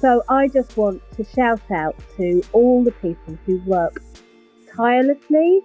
[0.00, 4.02] So I just want to shout out to all the people who work
[4.74, 5.60] tirelessly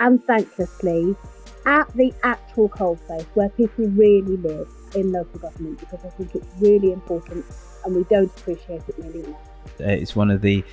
[0.00, 1.16] and thanklessly
[1.64, 6.46] at the actual coalface where people really live in local government because I think it's
[6.60, 7.44] really important
[7.84, 9.40] and we don't appreciate it nearly enough.
[9.78, 10.64] It's one of the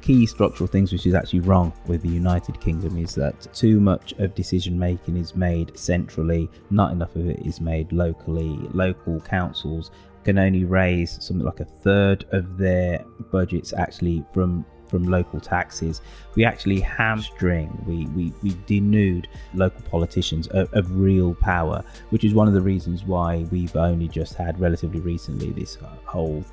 [0.00, 4.12] key structural things which is actually wrong with the United Kingdom is that too much
[4.18, 8.58] of decision making is made centrally, not enough of it is made locally.
[8.72, 9.90] Local councils
[10.24, 16.02] can only raise something like a third of their budgets actually from from local taxes.
[16.34, 19.24] We actually hamstring, we, we, we denude
[19.54, 24.06] local politicians of, of, real power, which is one of the reasons why we've only
[24.06, 26.44] just had relatively recently this whole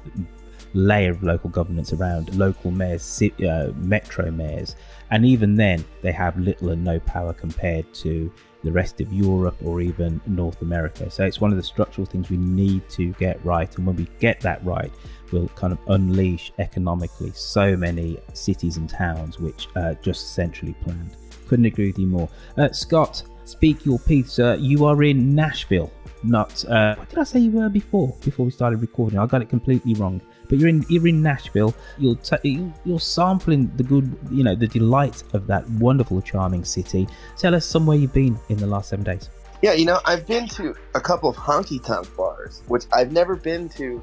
[0.74, 4.78] layer of local governance around local mayors, uh, metro mayors,
[5.12, 8.32] and even then they have little and no power compared to
[8.64, 11.10] the rest of Europe or even North America.
[11.10, 14.08] So it's one of the structural things we need to get right, and when we
[14.20, 14.92] get that right,
[15.32, 21.16] will kind of unleash economically so many cities and towns which are just centrally planned.
[21.48, 22.30] Couldn't agree with you more.
[22.58, 24.40] Uh, Scott, speak your piece.
[24.40, 25.92] Uh, you are in Nashville,
[26.24, 26.64] not.
[26.66, 28.16] Uh, what did I say you were before?
[28.24, 30.22] Before we started recording, I got it completely wrong.
[30.48, 31.76] But you're in you're in Nashville.
[31.98, 37.08] You're t- you're sampling the good, you know, the delight of that wonderful, charming city.
[37.38, 39.30] Tell us somewhere you've been in the last seven days.
[39.62, 43.36] Yeah, you know, I've been to a couple of honky tonk bars, which I've never
[43.36, 44.02] been to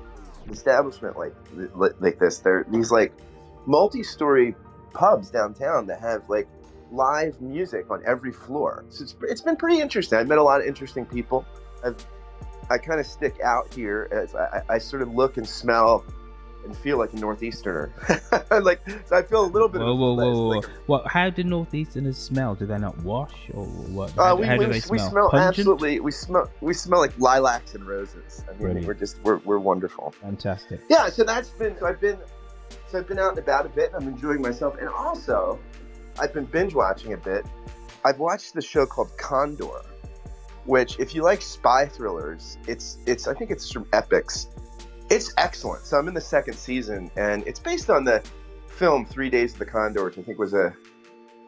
[0.50, 1.34] establishment like
[1.98, 2.38] like this.
[2.38, 3.12] There are these like
[3.66, 4.54] multi-story
[4.92, 6.48] pubs downtown that have like
[6.92, 8.84] live music on every floor.
[8.90, 10.18] So it's, it's been pretty interesting.
[10.18, 11.44] I've met a lot of interesting people.
[11.84, 11.96] I've
[12.68, 16.04] I kind of stick out here as I, I sort of look and smell
[16.66, 17.90] and feel like a northeasterner.
[18.62, 19.80] like so I feel a little bit.
[19.80, 20.48] Whoa, of whoa, whoa, whoa!
[20.48, 21.06] Like, what?
[21.06, 22.54] How do northeasterners smell?
[22.54, 24.16] Do they not wash or what?
[24.18, 25.10] Uh, how, we, how we, we, smell?
[25.10, 26.00] smell absolutely.
[26.00, 26.50] We smell.
[26.60, 28.44] We smell like lilacs and roses.
[28.46, 28.86] I mean, Brilliant.
[28.86, 30.12] we're just we're, we're wonderful.
[30.20, 30.80] Fantastic.
[30.90, 31.08] Yeah.
[31.08, 31.78] So that's been.
[31.78, 32.18] So I've been.
[32.88, 33.92] So I've been out and about a bit.
[33.94, 35.58] I'm enjoying myself, and also,
[36.18, 37.46] I've been binge watching a bit.
[38.04, 39.82] I've watched the show called Condor,
[40.64, 44.48] which, if you like spy thrillers, it's it's I think it's from Epix
[45.10, 45.84] it's excellent.
[45.84, 48.22] So I'm in the second season, and it's based on the
[48.68, 50.74] film Three Days of the Condor, which I think was a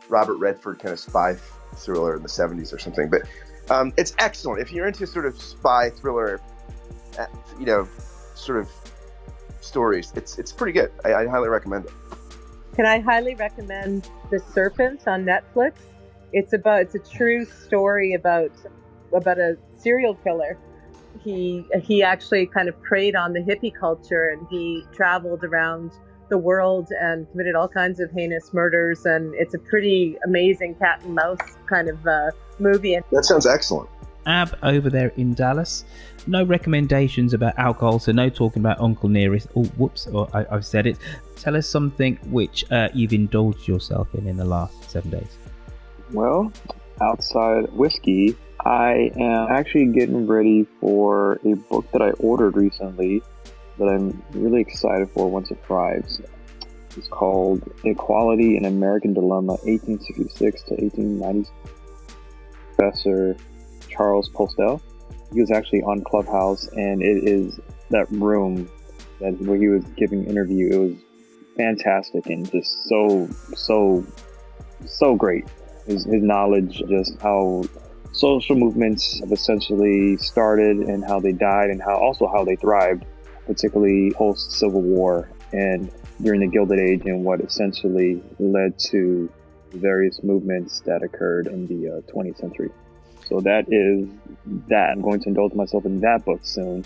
[0.08, 1.36] Robert Redford kind of spy
[1.76, 3.10] thriller in the 70s or something.
[3.10, 3.22] But
[3.70, 4.60] um, it's excellent.
[4.60, 6.40] If you're into sort of spy thriller
[7.18, 7.26] uh,
[7.58, 7.88] you know,
[8.34, 8.70] sort of
[9.60, 10.12] stories.
[10.14, 10.92] It's it's pretty good.
[11.04, 11.92] I, I highly recommend it.
[12.74, 15.74] Can I highly recommend The Serpent on Netflix?
[16.32, 18.52] It's about it's a true story about
[19.12, 20.56] about a serial killer.
[21.22, 25.92] He he actually kind of preyed on the hippie culture and he traveled around
[26.28, 31.02] the world and committed all kinds of heinous murders and it's a pretty amazing cat
[31.02, 32.98] and mouse kind of uh, movie.
[33.12, 33.88] That sounds excellent.
[34.26, 35.84] Ab over there in Dallas.
[36.26, 39.48] No recommendations about alcohol, so no talking about Uncle Nearest.
[39.56, 40.98] Oh, whoops, oh, I, have said it.
[41.36, 45.38] Tell us something which uh, you've indulged yourself in in the last seven days.
[46.12, 46.52] Well,
[47.00, 53.22] outside whiskey, I am actually getting ready for a book that I ordered recently
[53.78, 56.20] that I'm really excited for once it arrives.
[56.96, 61.50] It's called Equality An American Dilemma, 1866 to 1890.
[62.74, 63.36] Professor
[63.88, 64.80] Charles Postel.
[65.32, 68.68] He was actually on Clubhouse, and it is that room
[69.20, 70.70] that where he was giving interview.
[70.72, 70.96] It was
[71.56, 74.04] fantastic and just so so
[74.86, 75.46] so great.
[75.86, 77.64] His, his knowledge, just how
[78.18, 83.04] social movements have essentially started and how they died, and how also how they thrived,
[83.46, 85.90] particularly post Civil War and
[86.20, 89.30] during the Gilded Age, and what essentially led to
[89.70, 92.70] various movements that occurred in the uh, 20th century.
[93.28, 94.08] So that is
[94.68, 94.90] that.
[94.92, 96.84] I'm going to indulge myself in that book soon.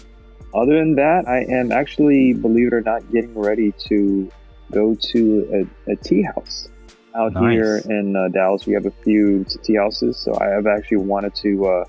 [0.54, 4.30] Other than that, I am actually, believe it or not, getting ready to
[4.70, 6.68] go to a, a tea house
[7.14, 7.52] out nice.
[7.52, 8.66] here in uh, Dallas.
[8.66, 11.84] We have a few tea houses, so I have actually wanted to uh,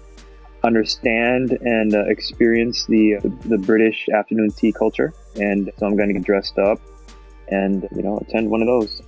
[0.63, 6.13] understand and uh, experience the the British afternoon tea culture, and so I'm going to
[6.13, 6.80] get dressed up
[7.49, 9.01] and you know attend one of those.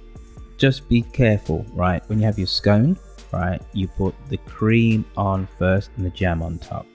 [0.57, 2.07] Just be careful, right?
[2.07, 2.97] When you have your scone,
[3.31, 3.61] right?
[3.73, 6.85] You put the cream on first and the jam on top.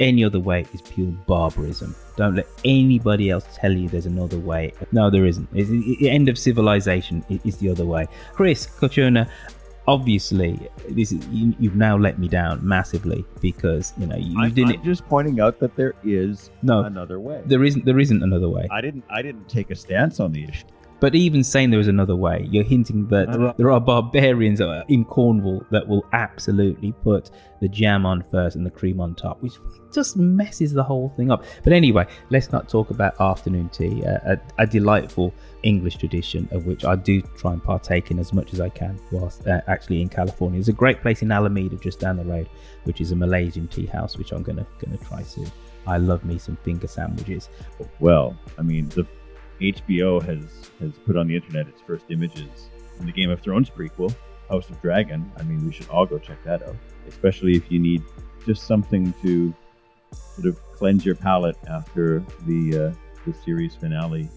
[0.00, 1.94] Any other way is pure barbarism.
[2.16, 4.72] Don't let anybody else tell you there's another way.
[4.92, 5.48] No, there isn't.
[5.52, 8.06] It's the end of civilization is the other way.
[8.32, 9.28] Chris Cochona,
[9.86, 14.52] obviously, this is, you, have now let me down massively because you know you I'm,
[14.52, 14.78] didn't.
[14.78, 17.42] I'm just pointing out that there is no another way.
[17.46, 17.84] There isn't.
[17.84, 18.66] There isn't another way.
[18.72, 19.04] I didn't.
[19.10, 20.64] I didn't take a stance on the issue.
[21.00, 25.64] But even saying there is another way, you're hinting that there are barbarians in Cornwall
[25.70, 27.30] that will absolutely put
[27.60, 29.54] the jam on first and the cream on top, which
[29.92, 31.44] just messes the whole thing up.
[31.62, 35.32] But anyway, let's not talk about afternoon tea, uh, a, a, delightful
[35.62, 38.98] English tradition of which I do try and partake in as much as I can
[39.12, 40.58] whilst uh, actually in California.
[40.58, 42.48] There's a great place in Alameda just down the road,
[42.84, 45.50] which is a Malaysian tea house, which I'm gonna gonna try soon.
[45.86, 47.48] I love me some finger sandwiches.
[48.00, 49.06] Well, I mean the
[49.60, 53.70] HBO has has put on the internet its first images in the Game of Thrones
[53.70, 54.14] prequel,
[54.48, 55.30] House of Dragon.
[55.38, 56.76] I mean, we should all go check that out,
[57.08, 58.02] especially if you need
[58.46, 59.54] just something to
[60.34, 62.92] sort of cleanse your palate after the uh,
[63.26, 64.28] the series finale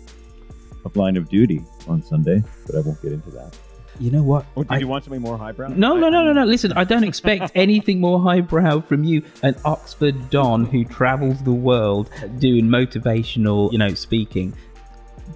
[0.85, 2.43] of Line of Duty on Sunday.
[2.65, 3.57] But I won't get into that.
[3.99, 4.45] You know what?
[4.55, 5.69] Oh, did I, you want something more highbrow?
[5.69, 6.43] No, no, no, no, no.
[6.43, 11.51] Listen, I don't expect anything more highbrow from you, an Oxford Don who travels the
[11.51, 14.53] world doing motivational, you know, speaking.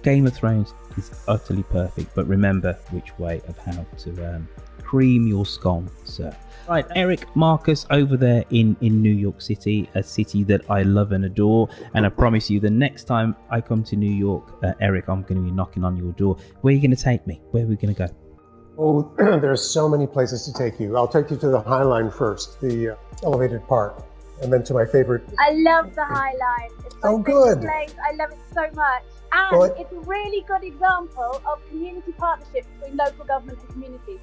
[0.02, 4.48] Game of Thrones is utterly perfect, but remember which way of how to um,
[4.82, 6.36] cream your scone, sir.
[6.68, 11.12] Right, Eric Marcus over there in, in New York City, a city that I love
[11.12, 11.68] and adore.
[11.94, 15.22] And I promise you, the next time I come to New York, uh, Eric, I'm
[15.22, 16.36] going to be knocking on your door.
[16.60, 17.40] Where are you going to take me?
[17.50, 18.14] Where are we going to go?
[18.78, 20.96] Oh, there are so many places to take you.
[20.96, 24.04] I'll take you to the High Line first, the uh, elevated park,
[24.40, 25.24] and then to my favorite.
[25.38, 26.70] I love the High Line.
[26.86, 27.60] It's my oh, good.
[27.60, 27.94] Place.
[28.08, 29.02] I love it so much.
[29.32, 34.20] And it's a really good example of community partnership between local government and communities.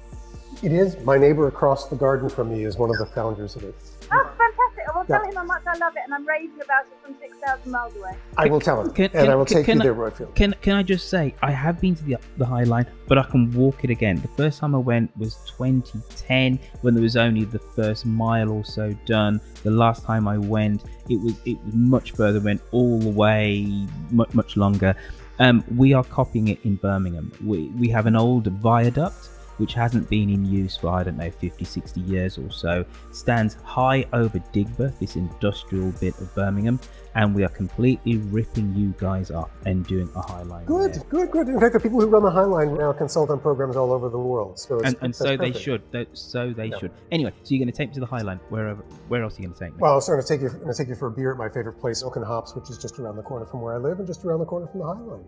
[0.62, 0.96] It is.
[1.04, 3.74] My neighbor across the garden from me is one of the founders of it.
[4.12, 4.84] Oh, fantastic.
[4.88, 7.14] I will tell him how much I love it and I'm raving about it from
[7.20, 8.16] 6,000 miles away.
[8.36, 8.90] I will tell him.
[8.92, 10.34] Can, and can, I will take you there, Roifield.
[10.34, 13.22] Can, can I just say, I have been to the, the High Line, but I
[13.22, 14.20] can walk it again.
[14.20, 18.64] The first time I went was 2010 when there was only the first mile or
[18.64, 19.40] so done.
[19.62, 23.86] The last time I went, it was it was much further, went all the way,
[24.10, 24.94] much, much longer.
[25.38, 27.32] Um, we are copying it in Birmingham.
[27.44, 29.30] We, we have an old viaduct
[29.60, 33.54] which hasn't been in use for, I don't know, 50, 60 years or so, stands
[33.62, 36.80] high over Digbeth, this industrial bit of Birmingham,
[37.14, 40.64] and we are completely ripping you guys up and doing a High Line.
[40.64, 41.04] Good, there.
[41.10, 41.48] good, good.
[41.48, 44.08] In fact, the people who run the High Line now consult on programs all over
[44.08, 44.58] the world.
[44.58, 45.82] So and, and so they should.
[46.14, 46.78] So they yeah.
[46.78, 46.92] should.
[47.10, 48.40] Anyway, so you're going to take me to the High Line.
[48.48, 49.80] Wherever, where else are you going to take me?
[49.80, 50.48] Well, so I'm going to take you.
[50.48, 52.70] going to take you for a beer at my favorite place, Oak and Hops, which
[52.70, 54.80] is just around the corner from where I live, and just around the corner from
[54.80, 55.24] the High Line.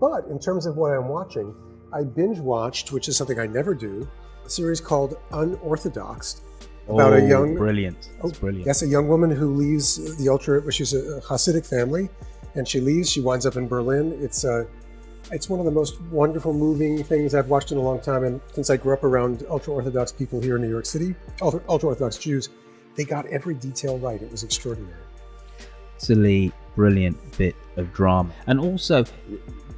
[0.00, 1.54] But in terms of what I'm watching,
[1.92, 4.08] I binge watched, which is something I never do,
[4.44, 6.42] a series called Unorthodox.
[6.88, 8.10] about oh, a young brilliant.
[8.22, 8.66] Oh, brilliant.
[8.66, 10.60] Yes, a young woman who leaves the ultra.
[10.60, 12.08] well, She's a Hasidic family,
[12.54, 13.10] and she leaves.
[13.10, 14.18] She winds up in Berlin.
[14.20, 14.66] It's a,
[15.32, 18.24] it's one of the most wonderful, moving things I've watched in a long time.
[18.24, 21.60] And since I grew up around ultra Orthodox people here in New York City, ultra
[21.68, 22.50] Orthodox Jews,
[22.96, 24.20] they got every detail right.
[24.20, 25.00] It was extraordinary.
[25.96, 29.04] utterly brilliant bit of drama, and also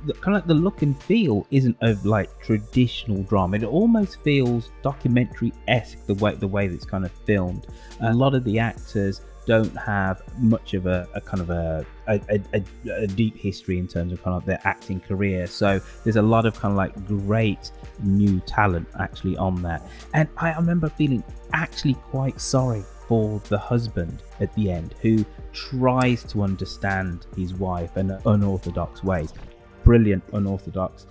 [0.07, 3.57] the, kind of like the look and feel isn't of like traditional drama.
[3.57, 7.67] It almost feels documentary esque the way the way that's kind of filmed.
[8.01, 12.21] A lot of the actors don't have much of a, a kind of a a,
[12.55, 15.47] a a deep history in terms of kind of their acting career.
[15.47, 17.73] So there's a lot of kind of like great
[18.03, 19.87] new talent actually on that.
[20.15, 26.23] And I remember feeling actually quite sorry for the husband at the end who tries
[26.23, 29.33] to understand his wife in unorthodox ways.
[29.91, 31.07] Brilliant, unorthodox,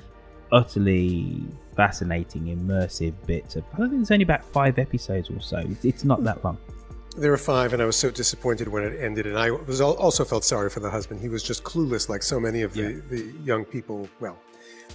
[0.53, 1.43] utterly
[1.75, 3.65] fascinating, immersive bits of.
[3.73, 5.57] I don't think there's only about five episodes or so.
[5.57, 6.57] It's, it's not that long.
[7.17, 9.27] There were five, and I was so disappointed when it ended.
[9.27, 11.19] And I was also felt sorry for the husband.
[11.19, 14.07] He was just clueless, like so many of the, the young people.
[14.21, 14.37] Well,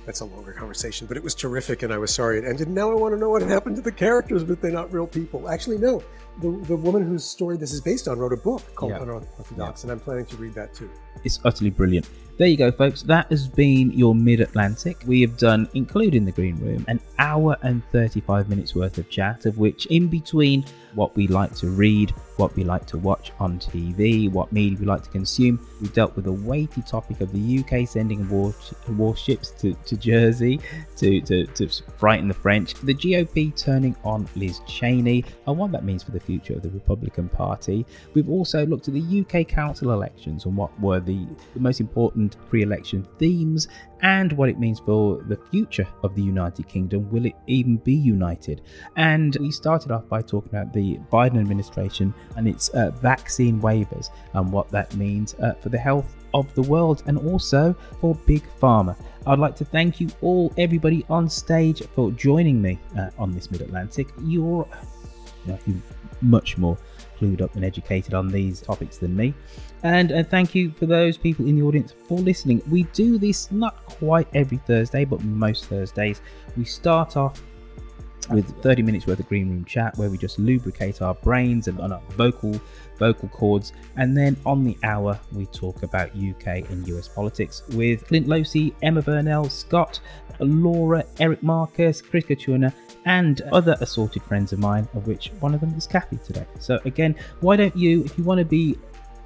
[0.07, 2.69] that's a longer conversation, but it was terrific, and I was sorry it ended.
[2.69, 5.51] Now I want to know what happened to the characters, but they're not real people.
[5.51, 6.03] Actually, no.
[6.41, 9.03] The, the woman whose story this is based on wrote a book called Yeah.
[9.03, 10.91] Unorthodox, and I'm planning to read that too.
[11.23, 12.09] It's utterly brilliant.
[12.37, 13.03] There you go, folks.
[13.03, 15.01] That has been your Mid Atlantic.
[15.07, 19.47] We have done, including the Green Room, an hour and 35 minutes worth of chat,
[19.47, 20.65] of which, in between
[20.95, 24.87] what we like to read, what we like to watch on TV, what media we
[24.87, 28.55] like to consume, we dealt with the weighty topic of the UK sending war,
[28.91, 30.61] warships to, to Jersey
[30.97, 35.85] to, to, to frighten the French, the GOP turning on Liz Cheney, and what that
[35.85, 37.87] means for the future of the Republican Party.
[38.15, 42.37] We've also looked at the UK council elections and what were the, the most important
[42.49, 43.69] pre election themes
[44.03, 47.11] and what it means for the future of the United Kingdom.
[47.11, 48.63] Will it even be united?
[48.97, 54.11] And we started off by talking about the Biden administration and its uh, vaccine waivers
[54.35, 58.45] and what that means uh, for the health of the world and also for Big
[58.61, 58.97] Pharma.
[59.27, 63.51] I'd like to thank you all, everybody on stage, for joining me uh, on this
[63.51, 64.09] Mid Atlantic.
[64.23, 64.69] You're,
[66.21, 66.79] much more
[67.25, 69.35] clued up and educated on these topics than me.
[69.83, 72.63] And uh, thank you for those people in the audience for listening.
[72.71, 76.21] We do this not quite every Thursday, but most Thursdays.
[76.57, 77.43] We start off
[78.31, 81.79] with 30 minutes worth of green room chat where we just lubricate our brains and
[81.79, 82.59] on our vocal
[82.99, 88.07] vocal cords and then on the hour we talk about UK and US politics with
[88.07, 90.01] Clint Losey, Emma Burnell, Scott,
[90.39, 92.73] Laura, Eric Marcus, Chris Katuna
[93.05, 96.47] and other assorted friends of mine of which one of them is Kathy today.
[96.59, 98.77] So again, why don't you if you want to be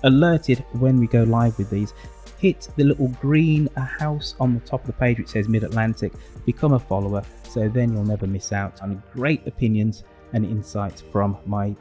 [0.05, 1.93] alerted when we go live with these
[2.39, 5.64] hit the little green uh, house on the top of the page which says Mid
[5.64, 6.12] Atlantic,
[6.47, 11.37] become a follower, so then you'll never miss out on great opinions and insights from
[11.47, 11.74] my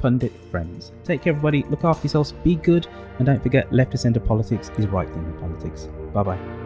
[0.00, 0.92] pundit friends.
[1.04, 1.62] Take care, everybody.
[1.64, 2.86] Look after yourselves, be good,
[3.18, 5.88] and don't forget left to centre politics is right wing politics.
[6.12, 6.65] Bye bye.